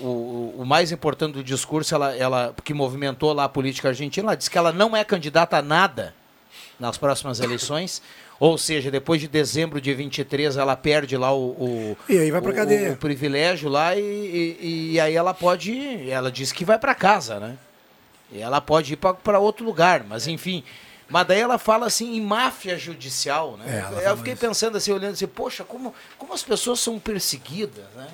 [0.56, 4.36] o, o mais importante do discurso, ela, ela, que movimentou lá a política argentina, ela
[4.36, 6.14] disse que ela não é candidata a nada
[6.80, 8.02] nas próximas eleições.
[8.40, 12.40] Ou seja, depois de dezembro de 23, ela perde lá o, o, E aí vai
[12.40, 12.92] pra o- cadeia.
[12.92, 16.10] o privilégio lá e, e, e aí ela pode.
[16.10, 17.58] Ela disse que vai para casa, né?
[18.32, 20.64] E ela pode ir para outro lugar, mas enfim.
[21.08, 23.84] Mas daí ela fala assim em máfia judicial, É, né?
[23.84, 24.40] ela eu fiquei isso.
[24.46, 28.06] pensando assim, olhando assim, poxa, como, como as pessoas são perseguidas, né?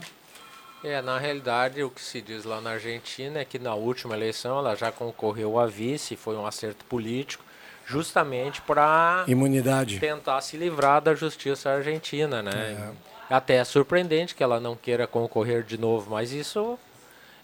[0.82, 4.58] É, na realidade, o que se diz lá na Argentina é que na última eleição
[4.58, 7.44] ela já concorreu a vice, foi um acerto político,
[7.87, 9.99] justamente para Imunidade.
[10.01, 12.93] tentar se livrar da justiça argentina, né?
[13.30, 13.34] É.
[13.34, 16.78] Até é surpreendente que ela não queira concorrer de novo, mas isso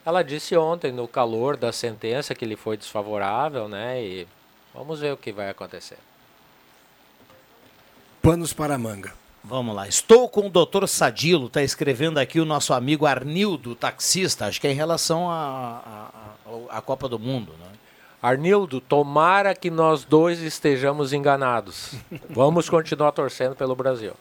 [0.04, 4.02] ela disse ontem no calor da sentença que lhe foi desfavorável, né?
[4.02, 4.28] E
[4.74, 5.98] vamos ver o que vai acontecer.
[8.20, 9.12] Panos para a manga.
[9.44, 9.88] Vamos lá.
[9.88, 14.68] Estou com o doutor Sadilo, está escrevendo aqui o nosso amigo Arnildo, taxista, acho que
[14.68, 15.80] é em relação à
[16.70, 17.71] à- à Copa do Mundo, né?
[18.22, 21.94] Arnildo, tomara que nós dois estejamos enganados.
[22.30, 24.12] Vamos continuar torcendo pelo Brasil.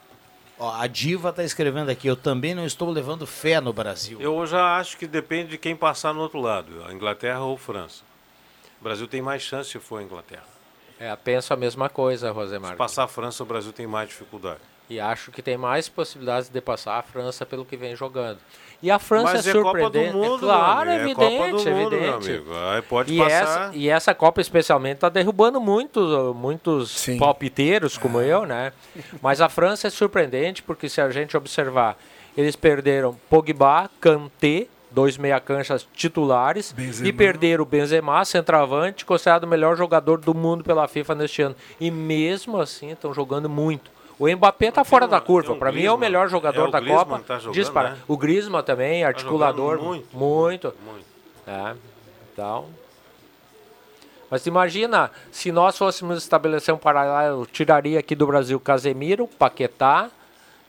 [0.57, 4.19] Ó, a Diva está escrevendo aqui, eu também não estou levando fé no Brasil.
[4.19, 8.03] Eu já acho que depende de quem passar no outro lado, a Inglaterra ou França.
[8.79, 10.45] O Brasil tem mais chance se for a Inglaterra.
[10.99, 12.71] É, penso a mesma coisa, Rosemar.
[12.71, 14.61] Se passar a França, o Brasil tem mais dificuldade.
[14.91, 18.39] E acho que tem mais possibilidades de passar a França pelo que vem jogando.
[18.83, 20.13] E a França Mas é é Copa do surpreendente.
[20.17, 22.43] Mundo, é claro, é evidente, Copa do Mundo, meu evidente.
[22.73, 23.67] Aí pode e passar.
[23.69, 28.73] Essa, e essa Copa especialmente está derrubando muitos, muitos palpiteiros como eu, né?
[29.21, 31.97] Mas a França é surpreendente porque se a gente observar,
[32.35, 37.07] eles perderam Pogba, Kanté, dois meia-canchas titulares Benzema.
[37.07, 41.55] e perderam o Benzema, centroavante, considerado o melhor jogador do mundo pela FIFA neste ano.
[41.79, 44.00] E mesmo assim estão jogando muito.
[44.19, 45.53] O Mbappé está fora da curva.
[45.53, 47.23] um Para mim é o melhor jogador É, o da Griezmann Copa.
[47.25, 47.89] tá jogando, Dispara.
[47.91, 47.97] né?
[48.07, 49.77] O Griezmann também, articulador.
[49.77, 50.15] jogando muito.
[50.15, 50.73] muito.
[51.47, 51.75] É,
[52.33, 52.65] então.
[54.29, 60.09] Mas imagina, se nós fôssemos estabelecer um paralelo, tiraria aqui do Brasil Casemiro, Paquetá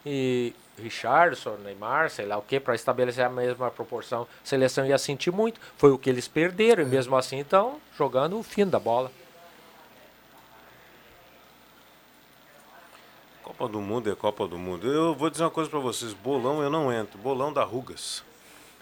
[0.05, 4.23] e Richardson, Neymar, sei lá o que, para estabelecer a mesma proporção.
[4.23, 5.61] A seleção ia sentir muito.
[5.77, 9.13] Foi o que eles perderam, e mesmo assim estão jogando o fim da bola.
[13.63, 14.93] Copa do Mundo é Copa do Mundo.
[14.93, 17.17] Eu vou dizer uma coisa pra vocês: bolão eu não entro.
[17.19, 18.25] Bolão dá rugas.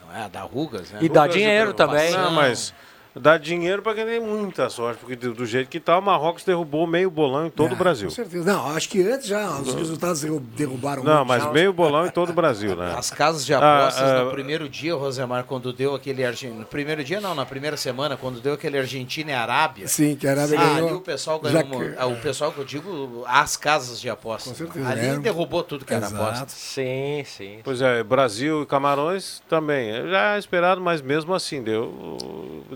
[0.00, 0.26] Não é?
[0.26, 1.00] Dá rugas, né?
[1.02, 2.10] E dá Rugas de dinheiro também.
[2.12, 2.72] Não, mas
[3.14, 5.00] dá dinheiro pra quem tem muita sorte.
[5.00, 8.08] Porque do, jeito que tá, o Marrocos derrubou meio bolão em todo o Brasil.
[8.08, 8.52] Com certeza.
[8.52, 11.50] Não, acho que antes já os resultados derru- derrubaram Não, mas já.
[11.52, 12.94] meio bolão em todo o Brasil, né?
[12.96, 16.60] As casas de apostas Ah, ah, no primeiro dia, Rosemar, quando deu aquele Argentina.
[16.60, 19.88] No primeiro dia, não, na primeira semana, quando deu aquele Argentina e Arábia.
[19.88, 20.88] Sim, que a Arábia ah, ganhou.
[20.88, 21.64] ali o pessoal ganhou.
[21.64, 24.52] uma- ah, o pessoal que eu digo, as casas de apostas.
[24.52, 25.18] Com certeza, ali é.
[25.18, 26.22] derrubou tudo que era Exato.
[26.22, 26.46] aposta.
[26.48, 27.58] Sim, sim.
[27.64, 29.90] Pois é, Brasil e Camarões também.
[29.90, 32.18] Eu Já esperado, mas mesmo assim, deu,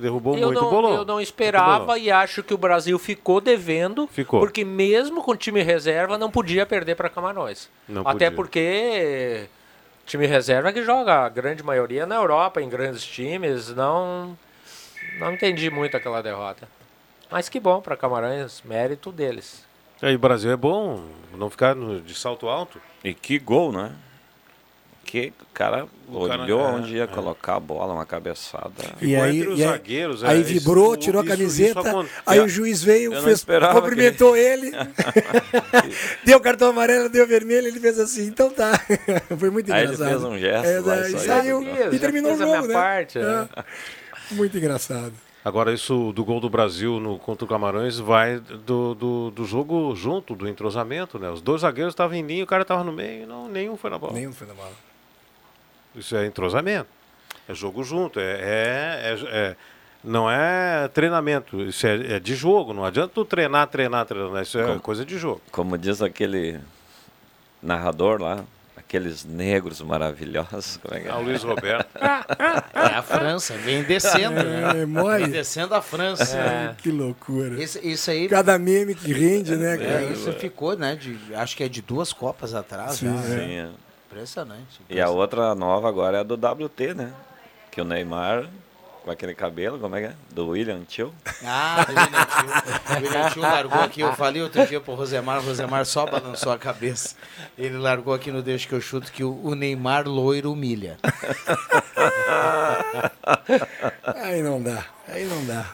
[0.01, 0.95] derrubou Eu muito não, bolão.
[0.95, 4.41] eu não esperava e acho que o Brasil ficou devendo, Ficou.
[4.41, 7.69] porque mesmo com time reserva não podia perder para Camarões.
[7.89, 8.31] Não Até podia.
[8.33, 9.47] porque
[10.07, 14.37] time reserva que joga a grande maioria na Europa, em grandes times, não
[15.19, 16.69] não entendi muito aquela derrota.
[17.31, 19.65] Mas que bom para Camarões, mérito deles.
[20.03, 21.03] Aí, o Brasil é bom
[21.37, 22.81] não ficar no- de salto alto.
[23.03, 23.93] E que gol, né?
[25.15, 27.07] Que o cara O cara- olhou é, onde ia é.
[27.07, 28.73] colocar a bola, uma cabeçada.
[29.01, 31.79] E aí, entre os e aí, zagueiros, é, aí isso- vibrou, tirou a isso- camiseta,
[31.81, 32.43] isso acon- aí É.
[32.43, 34.73] o juiz veio, fez, cumprimentou que ele,
[36.27, 38.73] deu cartão amarelo, deu vermelho, ele fez assim, então tá.
[39.39, 40.09] Foi muito Aí ele engraçado.
[40.21, 41.61] fez um gesto É, lá e saiu.
[41.63, 42.75] Fiz, e terminou o jogo, né?
[42.75, 43.49] parte, né?
[43.57, 44.35] É.
[44.35, 45.13] Muito engraçado.
[45.45, 49.95] Agora, isso do gol do Brasil no, contra o Camarões vai do, do, do jogo
[49.95, 51.31] junto, do entrosamento, né?
[51.31, 53.99] Os dois zagueiros estavam em linha, o cara estava no meio, não, nenhum foi na
[53.99, 54.13] bola.
[54.15, 54.73] Nenhum foi na bola.
[55.95, 56.89] Isso é entrosamento.
[57.49, 58.19] É jogo junto.
[58.21, 59.57] É, é, é- é-
[60.03, 61.61] não é treinamento.
[61.63, 62.73] Isso é, é de jogo.
[62.73, 64.43] Não adianta tu treinar, treinar, treinar.
[64.43, 65.41] Isso é Como- coisa de jogo.
[65.51, 66.59] Como diz aquele
[67.63, 68.45] narrador lá,
[68.77, 70.77] aqueles negros maravilhosos.
[70.79, 71.11] Como é que é?
[71.11, 71.89] Ah, o Luiz Roberto.
[72.75, 74.83] É a França, vem descendo, né?
[74.83, 75.23] É, mole.
[75.25, 76.39] Vem descendo a França.
[76.39, 77.61] Ai, Que loucura.
[77.63, 78.29] Isso, isso aí.
[78.29, 80.03] Cada meme que rende, né, cara?
[80.03, 80.95] É, isso ficou, né?
[80.97, 82.97] De, acho que é de duas Copas atrás.
[82.97, 83.37] Sim, já, né?
[83.47, 83.69] Sim, é.
[84.15, 84.81] Impressionante.
[84.89, 87.13] E a outra nova agora é a do WT, né?
[87.71, 88.49] Que o Neymar,
[89.05, 90.15] com aquele cabelo, como é que é?
[90.31, 91.13] Do William Tio.
[91.45, 92.49] Ah, do William Tio.
[92.89, 94.01] O William Tio largou aqui.
[94.03, 97.17] Eu falei outro dia pro Rosemar, o Rosemar só balançou a cabeça.
[97.59, 100.97] Ele largou aqui no Deixa que eu chuto que o, Neymar loiro humilha.
[104.23, 105.67] Aí não dá, aí não dá.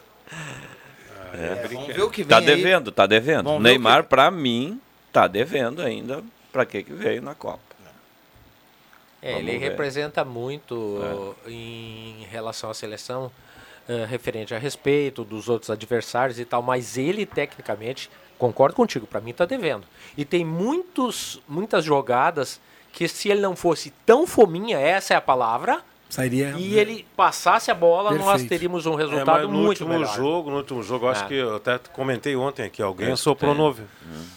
[1.32, 1.68] É.
[1.68, 2.44] vamos ver o que vem Tá aí.
[2.46, 3.44] devendo, tá devendo.
[3.44, 4.80] Vamos Neymar, pra mim,
[5.12, 6.22] tá devendo ainda
[6.52, 7.69] pra que que veio na Copa.
[9.22, 9.70] É, Vamos ele ver.
[9.70, 10.98] representa muito
[11.46, 13.30] em relação à seleção,
[13.88, 19.20] eh, referente a respeito dos outros adversários e tal, mas ele, tecnicamente, concordo contigo, para
[19.20, 19.86] mim tá devendo.
[20.16, 22.60] E tem muitos, muitas jogadas
[22.92, 26.54] que se ele não fosse tão fominha, essa é a palavra, Sairia.
[26.58, 28.48] e ele passasse a bola, nós Perfeito.
[28.48, 30.14] teríamos um É, resultado mas no muito último melhor.
[30.14, 31.28] jogo, no último jogo, acho É.
[31.28, 33.60] que eu até comentei ontem aqui, alguém É, assoprou tem.
[33.60, 33.88] no ouvido.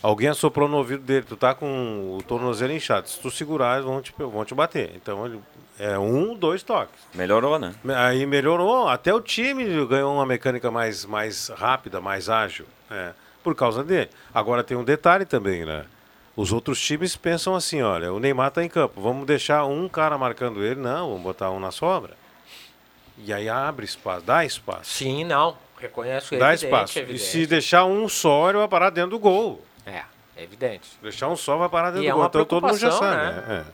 [0.01, 3.09] Alguém assoprou no ouvido dele, tu tá com o tornozelo inchado.
[3.09, 4.91] Se tu segurar, eles vão te, vão te bater.
[4.95, 5.39] Então ele
[5.79, 6.95] é um, dois toques.
[7.13, 7.73] Melhorou, né?
[7.97, 13.11] Aí melhorou, até o time ganhou uma mecânica mais, mais rápida, mais ágil, é,
[13.43, 14.09] por causa dele.
[14.33, 15.85] Agora tem um detalhe também, né?
[16.35, 20.17] Os outros times pensam assim, olha, o Neymar tá em campo, vamos deixar um cara
[20.17, 22.15] marcando ele, não, vamos botar um na sobra.
[23.19, 24.91] E aí abre espaço, dá espaço.
[24.91, 26.99] Sim, não, reconheço Dá evidente, espaço.
[26.99, 27.23] evidente.
[27.23, 29.63] E se deixar um só, ele vai parar dentro do gol.
[29.85, 30.03] É,
[30.35, 30.89] é evidente.
[31.01, 32.25] Deixar um só vai parar dentro E do é gol.
[32.25, 33.15] Então todo mundo já sabe.
[33.15, 33.45] né?
[33.47, 33.65] né?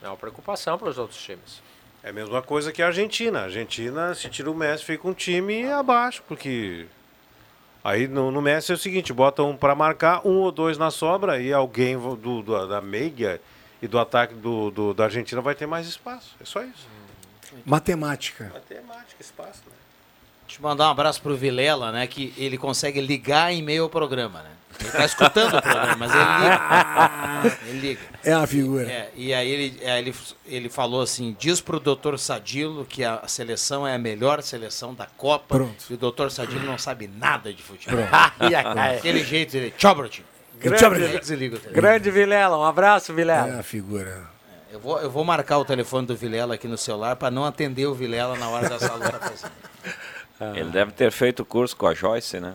[0.00, 0.06] É.
[0.06, 1.62] É uma preocupação para os outros times.
[2.02, 3.40] É a mesma coisa que a Argentina.
[3.40, 6.86] A Argentina, se tira o Messi, fica um time abaixo, porque.
[7.84, 10.90] Aí no, no Messi é o seguinte: bota um para marcar, um ou dois na
[10.90, 13.38] sobra, e alguém do, do- da meia
[13.82, 16.34] e do ataque do, do- da Argentina vai ter mais espaço.
[16.40, 16.88] É só isso.
[17.66, 18.50] Matemática.
[18.54, 19.62] Matemática, espaço.
[19.66, 19.72] Né?
[20.46, 22.06] Deixa eu mandar um abraço pro Vilela, né?
[22.06, 24.50] Que ele consegue ligar em meio ao programa, né?
[24.80, 27.58] Ele tá escutando o programa, mas ele liga.
[27.68, 28.00] Ele liga.
[28.24, 28.90] É uma figura.
[28.90, 30.14] É, e aí ele, aí ele,
[30.46, 35.06] ele falou assim: diz pro doutor Sadilo que a seleção é a melhor seleção da
[35.06, 35.56] Copa.
[35.56, 35.84] Pronto.
[35.88, 37.98] E o doutor Sadilo não sabe nada de futebol.
[37.98, 38.10] Pronto.
[38.78, 38.96] Ai.
[38.96, 39.70] Aquele jeito, ele.
[39.70, 40.26] Tchau, Brotinho.
[40.58, 41.18] Grande.
[41.18, 41.60] Desliga.
[41.70, 43.48] Grande Vilela, um abraço, Vilela.
[43.48, 44.24] É uma figura.
[44.72, 47.86] Eu vou, eu vou marcar o telefone do Vilela aqui no celular para não atender
[47.86, 49.20] o Vilela na hora da sala da
[50.48, 50.60] fazenda.
[50.60, 52.54] Ele deve ter feito o curso com a Joyce, né?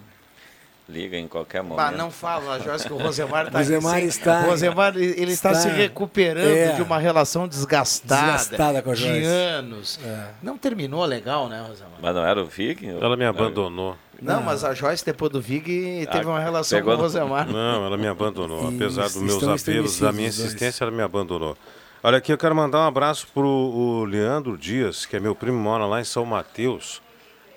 [0.87, 1.77] Liga em qualquer momento.
[1.77, 5.61] Bah, não fala, Jorge, que o Rosemar está Rosemar está- O Rosemar ele está, está-
[5.61, 6.71] se recuperando é.
[6.73, 9.25] de uma relação desgastada, Desgastada com a de Joyce.
[9.27, 9.99] anos.
[10.03, 10.29] É.
[10.41, 11.93] Não terminou legal, né, Rosemar?
[12.01, 12.87] Mas não era o Vig?
[12.89, 13.95] Ela me abandonou.
[14.19, 17.47] Não, mas a Joyce, depois do Vig, teve Ah, uma relação pegou com o Rosemar.
[17.47, 18.71] Não, ela me abandonou.
[18.71, 21.55] E Apesar dos meus apelos, da minha insistência, ela me abandonou.
[22.01, 25.57] Olha aqui, eu quero mandar um abraço pro o Leandro Dias, que é meu primo,
[25.59, 26.99] mora lá em São Mateus,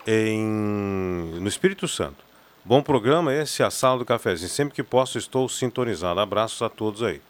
[0.07, 0.43] em,
[1.41, 2.25] no Espírito Santo.
[2.65, 4.49] Bom programa esse, a sala do cafezinho.
[4.49, 6.21] Sempre que posso, estou sintonizado.
[6.21, 7.21] Abraços a todos aí.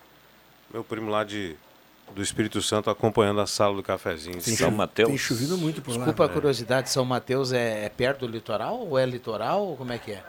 [0.73, 1.57] Meu primo lá de,
[2.14, 4.41] do Espírito Santo acompanhando a sala do cafezinho.
[4.43, 5.09] Tem, São Mateus.
[5.09, 5.97] tem chovido muito por lá.
[5.99, 9.93] Desculpa a curiosidade, São Mateus é, é perto do litoral ou é litoral ou como
[9.93, 10.23] é que é?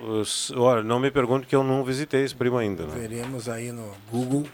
[0.00, 2.84] Os- olha, não me pergunte que eu não visitei esse primo ainda.
[2.84, 2.94] Né?
[2.94, 4.44] Veremos aí no Google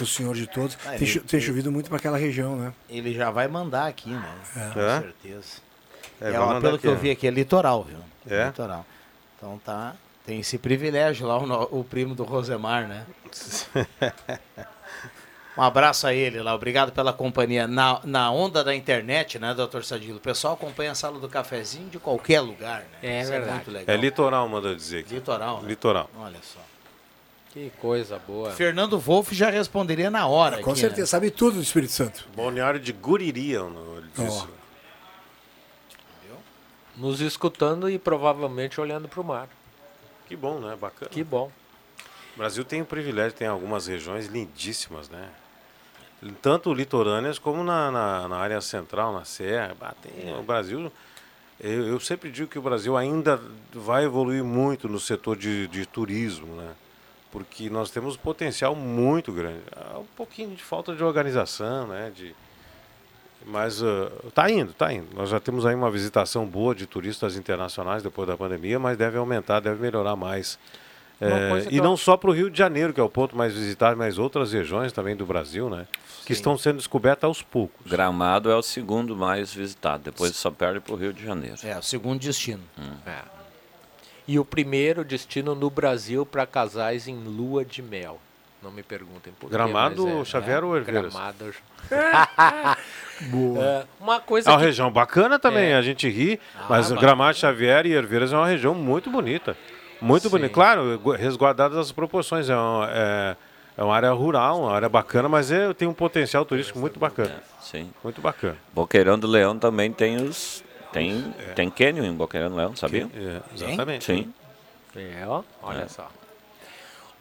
[0.00, 0.76] o senhor de todos.
[0.84, 2.72] Ah, tem, ele- tem chovido muito para aquela região, né?
[2.88, 4.34] Ele já vai mandar aqui, né?
[4.72, 5.00] Com É?
[5.00, 5.62] certeza.
[6.22, 7.98] É, É, ó, pelo aqui, que eu vi aqui, é litoral, viu?
[8.26, 8.46] É?
[8.46, 8.86] Litoral.
[9.36, 9.94] Então tá.
[10.24, 13.04] Tem esse privilégio lá, o, o primo do Rosemar, né?
[15.56, 17.66] Um abraço a ele lá, obrigado pela companhia.
[17.66, 20.16] Na, na onda da internet, né, doutor Sadilo?
[20.16, 22.98] O pessoal acompanha a sala do cafezinho de qualquer lugar, né?
[23.02, 23.50] É Isso verdade.
[23.50, 23.94] É muito legal.
[23.94, 25.14] É litoral, manda dizer aqui.
[25.14, 25.60] Litoral.
[25.60, 25.68] né?
[25.68, 26.08] Litoral.
[26.18, 26.60] Olha só.
[27.52, 28.50] Que coisa boa.
[28.52, 30.62] Fernando Wolff já responderia na hora.
[30.62, 31.06] Com aqui, certeza, né?
[31.06, 32.26] sabe tudo do Espírito Santo.
[32.34, 34.46] Balneário de Guriria, ele disse.
[36.96, 39.48] Nos escutando e provavelmente olhando para o mar.
[40.26, 40.76] Que bom, né?
[40.80, 41.10] Bacana.
[41.10, 41.50] Que bom.
[42.34, 45.28] O Brasil tem o privilégio, tem algumas regiões lindíssimas, né?
[46.40, 49.74] Tanto litorâneas como na, na, na área central, na Serra.
[50.00, 50.90] Tem- o Brasil.
[51.60, 53.40] Eu, eu sempre digo que o Brasil ainda
[53.72, 56.72] vai evoluir muito no setor de, de turismo, né?
[57.30, 59.62] Porque nós temos um potencial muito grande.
[59.74, 62.12] Há um pouquinho de falta de organização, né?
[62.14, 62.34] De,
[63.46, 63.82] mas
[64.26, 65.06] está indo, está indo.
[65.14, 69.18] Nós já temos aí uma visitação boa de turistas internacionais depois da pandemia, mas deve
[69.18, 70.58] aumentar, deve melhorar mais.
[71.20, 73.54] É, e eu- não só para o Rio de Janeiro, que é o ponto mais
[73.54, 75.86] visitado, mas outras regiões também do Brasil, né?
[76.26, 77.90] Que estão sendo descobertas aos poucos.
[77.90, 81.56] Gramado é o segundo mais visitado, depois só perde para o Rio de Janeiro.
[81.62, 82.62] É, o segundo destino.
[83.06, 83.18] É.
[84.26, 88.20] E o primeiro destino no Brasil para casais em lua de mel.
[88.62, 91.12] Não me perguntem por quê, Gramado, mas é, Xavier é, ou Herveiras?
[91.12, 91.54] Gramado.
[93.30, 93.64] Boa.
[93.64, 95.76] É, uma É coisa uma que região bacana também, É.
[95.76, 97.00] a gente ri, Ah, mas bacana.
[97.00, 99.56] Gramado Xavier e Herveiras é uma região muito bonita.
[100.00, 100.30] Muito Sim.
[100.30, 100.52] bonita.
[100.54, 102.48] Claro, gu- resguardadas as proporções.
[102.50, 103.36] É uma, é,
[103.76, 107.40] é uma área rural, uma área bacana, mas é, tem um potencial turístico muito bacana.
[107.60, 107.90] Sim.
[108.02, 108.56] Muito bacana.
[108.74, 110.64] Boqueirão do Leão também tem os.
[110.92, 113.08] Tem, tem canyon em Boqueirão do Leão, sabia?
[113.14, 114.04] É, exatamente.
[114.04, 114.32] Sim.
[114.94, 115.88] É, ó, olha É.
[115.88, 116.06] só.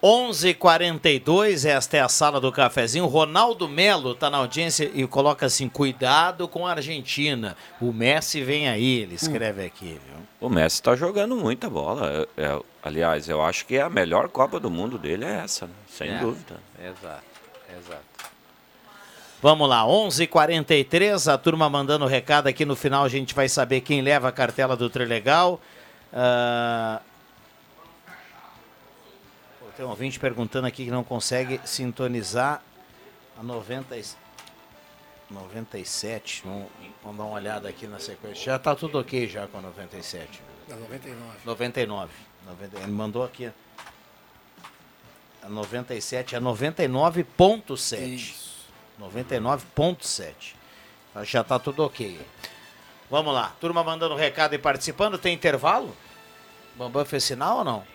[0.03, 3.06] 11:42 esta é a sala do cafezinho.
[3.06, 7.56] Ronaldo Melo está na audiência e coloca assim: cuidado com a Argentina.
[7.80, 10.22] O Messi vem aí, ele escreve aqui, viu?
[10.40, 12.28] O Messi está jogando muita bola.
[12.38, 15.73] É- é- aliás, eu acho que a melhor Copa do Mundo dele é essa, né?
[15.88, 16.18] sem É.
[16.18, 16.56] dúvida.
[16.80, 17.23] Exato,
[17.69, 18.11] exato.
[19.40, 24.02] Vamos lá, 11:43 a turma mandando recado aqui no final, a gente vai saber quem
[24.02, 25.60] leva a cartela do Trilegal.
[26.11, 26.19] Pô,
[29.82, 32.62] Tem um ouvinte perguntando aqui que não consegue sintonizar
[33.36, 34.06] a 90, e-
[35.28, 36.44] 97.
[36.45, 36.68] Vamos,
[37.02, 38.44] vamos dar uma olhada aqui na sequência.
[38.44, 40.40] Já tá tudo ok já com a 97.
[40.70, 41.40] Da 99.
[41.44, 42.12] 99.
[42.45, 43.52] 90, ele mandou aqui.
[45.41, 48.36] A 97 é 99.7.
[49.02, 50.53] 99.7.
[51.10, 52.22] Então Já tá tudo ok.
[53.10, 53.56] Vamos lá.
[53.60, 55.18] Turma mandando recado e participando.
[55.18, 55.98] Tem intervalo?
[56.76, 57.90] Bambam fez sinal ou não?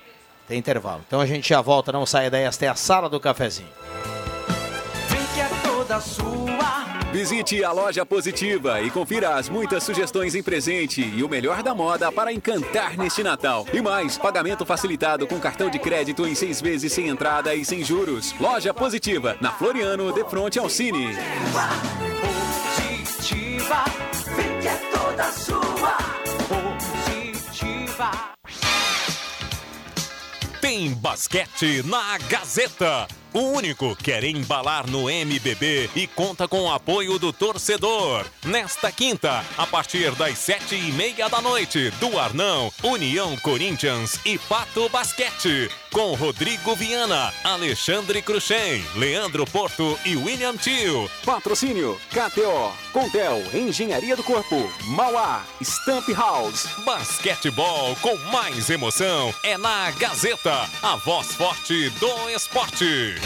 [0.48, 1.02] Tem intervalo.
[1.06, 1.92] Então a gente já volta.
[1.92, 2.44] Não saia daí.
[2.44, 3.68] Esta é a sala do cafezinho.
[5.08, 6.36] Vem que é toda sua.
[7.12, 11.74] Visite a loja Positiva e confira as muitas sugestões em presente e o melhor da
[11.74, 13.64] moda para encantar neste Natal.
[13.72, 17.82] E mais, pagamento facilitado com cartão de crédito em seis vezes sem entrada e sem
[17.82, 18.34] juros.
[18.38, 21.16] Loja Positiva, na Floriano, de frente ao Cine.
[22.20, 23.84] Positiva.
[24.36, 26.05] Vem que é toda sua.
[30.76, 33.08] Tem basquete na Gazeta.
[33.36, 38.24] O único quer embalar no MBB e conta com o apoio do torcedor.
[38.42, 44.38] Nesta quinta, a partir das sete e meia da noite, do Arnão, União Corinthians e
[44.38, 45.70] Pato Basquete.
[45.92, 51.10] Com Rodrigo Viana, Alexandre Cruxem, Leandro Porto e William Tio.
[51.24, 56.66] Patrocínio KTO, Contel, Engenharia do Corpo, Mauá, Stamp House.
[56.86, 63.25] Basquetebol com mais emoção é na Gazeta, a voz forte do esporte.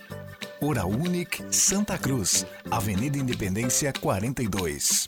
[0.63, 5.07] Hora Unic Santa Cruz, Avenida Independência 42.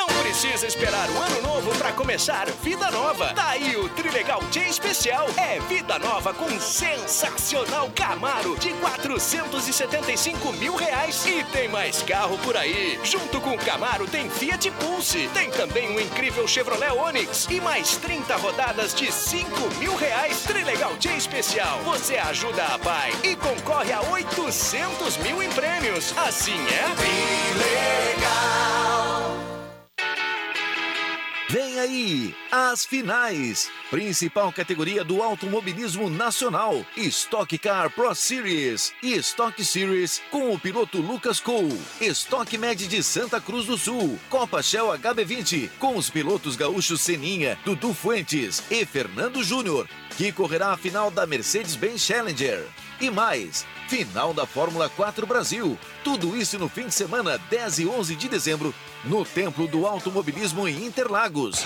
[0.00, 3.34] Não precisa esperar o ano novo para começar vida nova.
[3.34, 5.28] Tá aí o Trilegal Dia Especial.
[5.36, 11.26] É vida nova com sensacional Camaro de 475 mil reais.
[11.26, 12.98] E tem mais carro por aí.
[13.04, 15.28] Junto com o Camaro tem Fiat Pulse.
[15.34, 17.46] Tem também um incrível Chevrolet Onix.
[17.50, 20.44] E mais 30 rodadas de 5 mil reais.
[20.44, 21.78] Trilegal Dia Especial.
[21.84, 26.14] Você ajuda a pai e concorre a 800 mil em prêmios.
[26.16, 26.84] Assim é?
[28.16, 28.99] Trilegal.
[31.50, 33.68] Vem aí, as finais.
[33.90, 36.86] Principal categoria do automobilismo nacional.
[36.96, 41.76] Stock Car Pro Series e Stock Series com o piloto Lucas Cole.
[42.00, 44.16] Stock Med de Santa Cruz do Sul.
[44.28, 50.68] Copa Shell HB20 com os pilotos gaúchos Seninha, Dudu Fuentes e Fernando Júnior, que correrá
[50.68, 52.64] a final da Mercedes-Benz Challenger.
[53.00, 55.78] E mais, final da Fórmula 4 Brasil.
[56.04, 60.68] Tudo isso no fim de semana 10 e 11 de dezembro no Templo do Automobilismo
[60.68, 61.64] em Interlagos.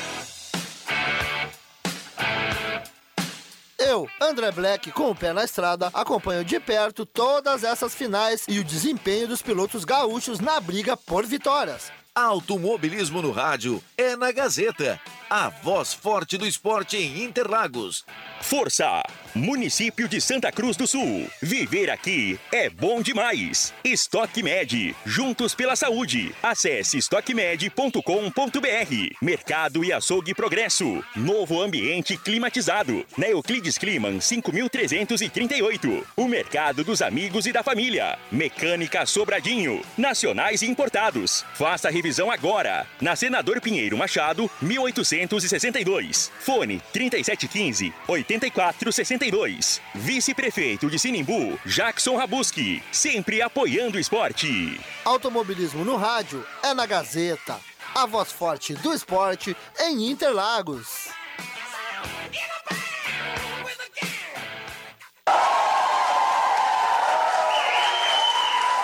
[3.76, 8.60] Eu, André Black, com o pé na estrada, acompanho de perto todas essas finais e
[8.60, 11.90] o desempenho dos pilotos gaúchos na briga por vitórias.
[12.16, 18.04] Automobilismo no rádio é na Gazeta, a voz forte do esporte em Interlagos.
[18.40, 19.02] Força!
[19.34, 21.28] Município de Santa Cruz do Sul.
[21.42, 23.74] Viver aqui é bom demais.
[23.82, 24.94] Estoque Med.
[25.04, 26.32] Juntos pela saúde.
[26.40, 29.16] Acesse estoquemed.com.br.
[29.20, 31.02] Mercado e açougue Progresso.
[31.16, 33.04] Novo ambiente climatizado.
[33.18, 36.06] Na Euclides Climan 5338.
[36.16, 38.16] O mercado dos amigos e da família.
[38.30, 39.82] Mecânica Sobradinho.
[39.98, 41.44] Nacionais e importados.
[41.54, 42.86] Faça a revisão agora.
[43.00, 46.30] Na Senador Pinheiro Machado, 1862.
[46.38, 49.80] Fone 3715 8462.
[49.94, 52.82] Vice-prefeito de Sinimbu, Jackson Rabuski.
[52.92, 54.78] Sempre apoiando o esporte.
[55.02, 57.58] Automobilismo no rádio é na Gazeta,
[57.94, 61.08] a voz forte do esporte em Interlagos.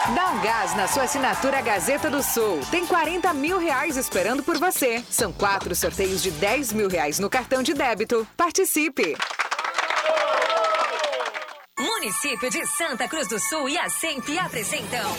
[0.08, 2.60] Dá um gás na sua assinatura Gazeta do Sul.
[2.70, 5.04] Tem 40 mil reais esperando por você.
[5.10, 8.26] São quatro sorteios de 10 mil reais no cartão de débito.
[8.34, 9.14] Participe!
[11.78, 15.10] Município de Santa Cruz do Sul e a SEMP apresentam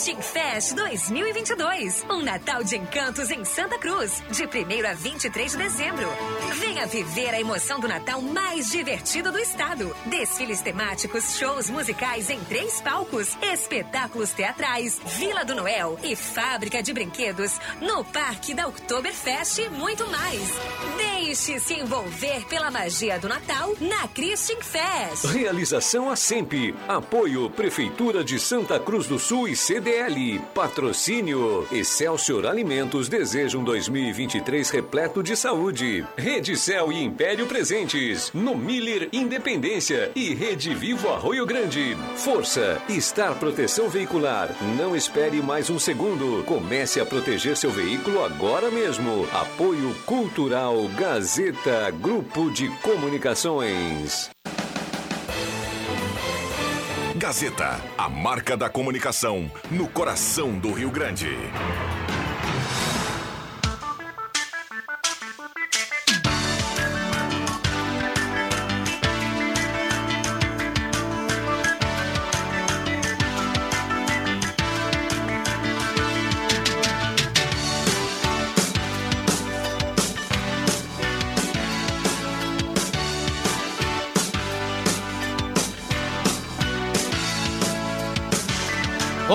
[0.00, 2.06] Christian Fest 2022.
[2.08, 6.08] Um Natal de encantos em Santa Cruz, de 1 a 23 de dezembro.
[6.54, 9.94] Venha viver a emoção do Natal mais divertido do estado.
[10.06, 16.94] Desfiles temáticos, shows musicais em três palcos, espetáculos teatrais, Vila do Noel e fábrica de
[16.94, 20.40] brinquedos no Parque da Oktoberfest e muito mais.
[20.96, 25.26] Deixe-se envolver pela magia do Natal na Christian Fest.
[25.26, 26.74] Realização a sempre.
[26.88, 29.54] Apoio Prefeitura de Santa Cruz do Sul e
[29.90, 30.40] CDL.
[30.54, 36.06] Patrocínio Excelsior Alimentos desejam 2023 repleto de saúde.
[36.16, 38.30] Rede Cel e Império presentes.
[38.32, 41.96] No Miller Independência e Rede Vivo Arroio Grande.
[42.16, 44.54] Força, Estar Proteção Veicular.
[44.78, 46.44] Não espere mais um segundo.
[46.44, 49.26] Comece a proteger seu veículo agora mesmo.
[49.32, 54.30] Apoio Cultural Gazeta Grupo de Comunicações.
[57.20, 61.28] Gazeta, a marca da comunicação no coração do Rio Grande.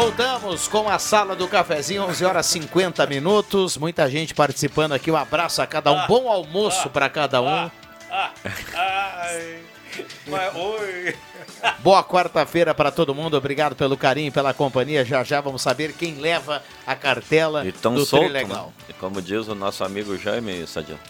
[0.06, 3.76] Voltamos com a sala do cafezinho, 11 horas 50 minutos.
[3.76, 5.10] Muita gente participando aqui.
[5.10, 6.06] Um abraço a cada um.
[6.06, 7.72] Bom almoço para cada um.
[10.28, 11.16] Mas, oi.
[11.80, 13.36] Boa quarta-feira para todo mundo.
[13.38, 15.04] Obrigado pelo carinho, pela companhia.
[15.06, 18.68] Já já vamos saber quem leva a cartela E tão do solto, Trilegal.
[18.78, 18.86] né?
[18.90, 20.66] E como diz o nosso amigo Jaime,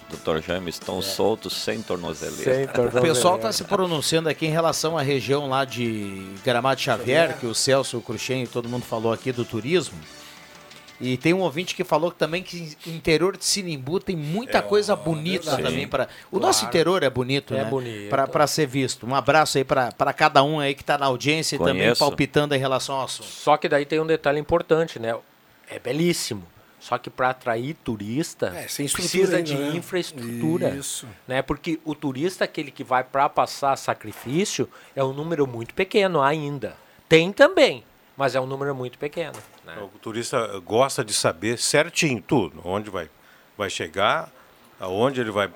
[0.10, 0.41] Dr.
[0.45, 2.72] Jaime, estão soltos sem tornozeleira.
[2.95, 7.45] O pessoal está se pronunciando aqui em relação à região lá de Gramado Xavier, que
[7.45, 9.98] o Celso, o Cruxem e todo mundo falou aqui do turismo.
[11.00, 14.96] E tem um ouvinte que falou também que o interior de Sinimbu tem muita coisa
[14.96, 15.64] bonita verdade.
[15.64, 16.08] também para.
[16.28, 16.46] O Claro.
[16.48, 17.70] nosso interior é bonito, É né?
[17.70, 18.10] bonito.
[18.10, 19.06] Para ser visto.
[19.06, 22.00] Um abraço aí para cada um aí que está na audiência e também Conheço.
[22.00, 23.28] palpitando em relação ao assunto.
[23.28, 25.16] Só que daí tem um detalhe importante, né?
[25.70, 26.44] É belíssimo.
[26.80, 29.76] Só que para atrair turista, É, precisa ainda, de né?
[29.76, 30.70] infraestrutura.
[30.70, 31.08] Isso.
[31.28, 31.42] Né?
[31.42, 36.76] Porque o turista, aquele que vai para passar sacrifício, é um número muito pequeno ainda.
[37.10, 37.84] Tem também,
[38.16, 39.34] mas é um número muito pequeno.
[39.66, 39.76] Né?
[39.82, 43.10] O turista gosta de saber certinho tudo, onde vai,
[43.58, 44.30] vai chegar,
[44.80, 45.50] aonde ele vai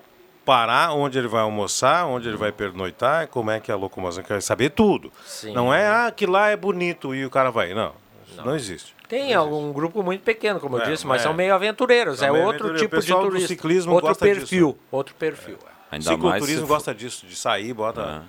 [0.44, 4.24] parar, onde ele vai almoçar, onde ele vai pernoitar, como é que é a locomoção,
[4.24, 5.12] quer saber tudo.
[5.26, 5.54] Sim.
[5.54, 7.74] Não é, ah, que lá é bonito e o cara vai.
[7.74, 7.94] Não,
[8.28, 8.96] isso não, existe.
[9.08, 11.24] Tem algum grupo muito pequeno, como eu É, disse, mas é.
[11.26, 12.22] são meio aventureiros.
[12.22, 13.06] É meio outro aventureiros.
[13.06, 13.48] tipo O de turista.
[13.48, 14.68] ciclismo outro gosta perfil.
[14.74, 14.80] disso.
[14.92, 15.58] Outro perfil.
[15.92, 18.24] Ainda mais se Cicloturismo for- gosta disso, de sair, bota...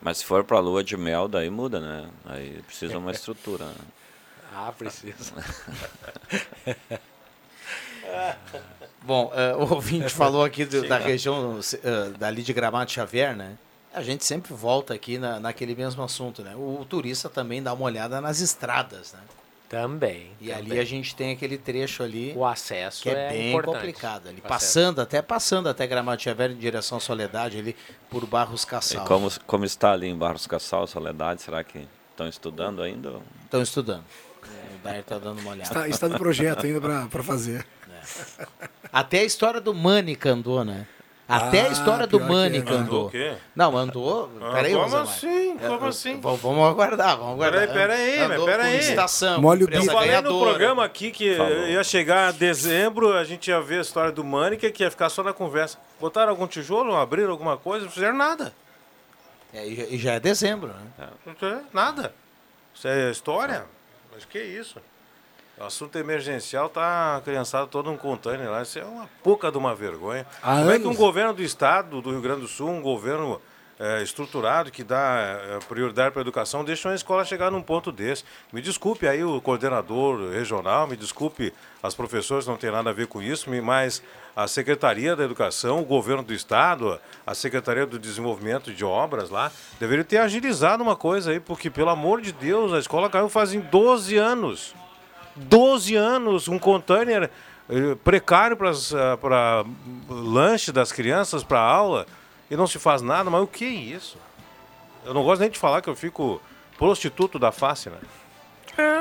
[0.00, 2.08] Mas se for pra lua de mel, daí muda, né?
[2.26, 3.64] Aí precisa uma estrutura.
[3.64, 3.74] né?
[4.66, 5.32] Ah, precisa.
[9.02, 13.56] Bom, eh, o ouvinte falou aqui do- da região eh, dali de Gramado Xavier, né?
[13.94, 16.54] A gente sempre volta aqui na, naquele mesmo assunto, né?
[16.56, 19.20] O, turista também dá uma olhada nas estradas, né?
[19.68, 20.30] Também.
[20.40, 20.78] E ali também.
[20.80, 22.32] a gente tem aquele trecho ali.
[22.34, 23.74] O acesso que é, é bem importante.
[23.76, 24.38] complicado ali.
[24.38, 24.48] O.
[24.48, 27.76] Passando, até passando até Gramado Xavier em direção à Soledade ali
[28.10, 29.04] por Barros E Cassal.
[29.04, 33.20] como, como está ali em Barros Cassal, Soledade, será que estão estudando ainda?
[33.44, 34.04] Estão estudando.
[34.90, 35.62] Dair tá dando uma olhada.
[35.68, 37.66] Está, está no projeto ainda para fazer.
[38.92, 40.86] Até a história do Mânica andou, né?
[41.28, 43.06] Até a Ah, história do Mânica Andou andou.
[43.08, 43.34] o quê?
[43.54, 44.30] Não, andou.
[44.40, 45.58] Ah, Peraí, como assim?
[45.58, 46.20] Como É, assim?
[46.22, 47.68] Vamos aguardar, vamos aguardar.
[47.68, 47.74] Peraí,
[48.16, 48.70] peraí, Andou peraí.
[48.72, 51.66] com licitação, Molha o Eu falei no programa aqui que Falou.
[51.68, 55.22] ia chegar dezembro, a gente ia ver a história do Mânica, que ia ficar só
[55.22, 55.76] na conversa.
[56.00, 58.54] Botaram algum tijolo, abriram alguma coisa, não fizeram nada.
[59.52, 61.08] É, e já- é dezembro, né?
[61.26, 62.14] Não tem Nada.
[62.74, 63.66] Isso é história?
[64.18, 64.80] Mas que isso?
[65.56, 68.62] O assunto emergencial tá a criançada toda num container lá.
[68.62, 70.26] Isso é uma pouca de uma vergonha.
[70.42, 70.96] Há Como é que um anos.
[70.98, 73.40] governo do estado do Rio Grande do Sul, um governo
[73.78, 77.92] eh, estruturado que dá eh, prioridade para a educação, deixa uma escola chegar num ponto
[77.92, 78.24] desse?
[78.52, 83.06] Me desculpe aí o coordenador regional, me desculpe as professoras, não tem nada a ver
[83.06, 84.02] com isso, mas
[84.38, 89.50] a Secretaria da Educação, o governo do estado, a Secretaria do Desenvolvimento de Obras lá,
[89.80, 93.58] deveriam ter agilizado uma coisa aí, porque, pelo amor de Deus, a escola caiu fazem
[93.58, 94.76] 12 anos.
[95.34, 97.28] 12 anos, um container
[97.68, 99.64] eh, precário para
[100.08, 102.06] lanche das crianças, para aula,
[102.48, 104.18] e não se faz nada, mas o que é isso?
[105.04, 106.40] Eu não gosto nem de falar que eu fico
[106.78, 107.98] prostituto da face, né?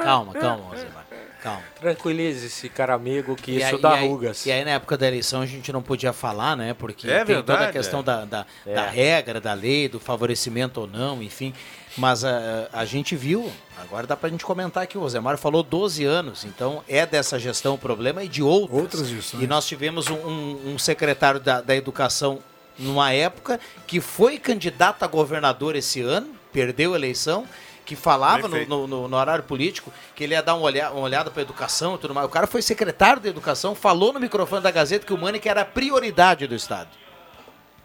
[0.03, 1.05] Calma, calma, Rosemar.
[1.41, 1.61] Calma.
[1.79, 4.45] Tranquilize-se, cara amigo, que E isso aí- dá e aí- rugas.
[4.45, 6.73] E aí, na época da eleição, a gente não podia falar, né?
[6.73, 8.03] Porque É tem toda a verdade, questão é.
[8.03, 8.73] da, da, É.
[8.73, 11.53] da regra, da lei, do favorecimento ou não, enfim.
[11.97, 16.05] Mas a, a gente viu, agora dá pra gente comentar aqui, o Rosemar falou 12
[16.05, 18.79] anos, então é dessa gestão o problema e de outras.
[18.81, 19.43] Outras gestões.
[19.43, 22.39] E nós tivemos um, um- um secretário da, da educação
[22.77, 27.45] numa época que foi candidato a governador esse ano, perdeu a eleição,
[27.87, 30.99] que falava no, no- no- no horário político que ele ia dar uma, olha, uma
[31.01, 32.27] olhada para educação e tudo mais.
[32.27, 35.61] O cara foi secretário de educação, falou no microfone da Gazeta que o Mânica era
[35.61, 36.89] a prioridade do Estado.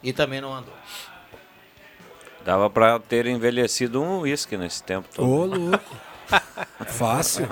[0.03, 0.75] E também não andou.
[2.45, 5.29] Dava pra ter envelhecido um uísque nesse tempo todo.
[5.31, 5.97] Ô, louco.
[6.89, 7.49] Fácil.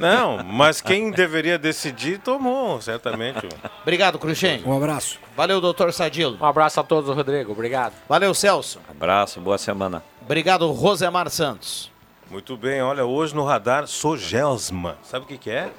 [0.00, 3.48] Não, mas quem deveria decidir tomou, certamente.
[3.82, 4.62] Obrigado, Cruxem.
[4.64, 5.18] Um abraço.
[5.36, 6.36] Valeu, doutor Sadilo.
[6.40, 7.52] Um abraço a todos, Rodrigo.
[7.52, 7.94] Obrigado.
[8.08, 8.80] Valeu, Celso.
[8.88, 10.02] Abraço, boa semana.
[10.22, 11.90] Obrigado, Rosemar Santos.
[12.30, 14.96] Muito bem, olha, hoje no radar, Sogelsma.
[15.02, 15.70] Sabe o que, que é?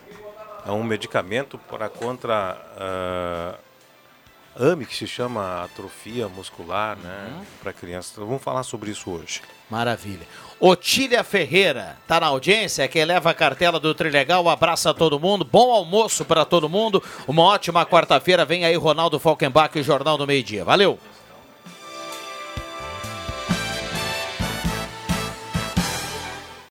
[0.66, 3.56] É um medicamento para contra ah,
[4.58, 7.46] AME, que se chama atrofia muscular, né?
[7.62, 8.14] Para crianças.
[8.14, 9.42] Então, vamos falar sobre isso hoje.
[9.70, 10.26] Maravilha.
[10.60, 15.72] Otília Ferreira, tá na audiência, quem leva a cartela do Trilegal, abraça todo mundo, bom
[15.72, 20.26] almoço para todo mundo, uma ótima quarta-feira, vem aí Ronaldo Falkenbach e o Jornal do
[20.26, 20.64] Meio Dia.
[20.64, 20.98] Valeu!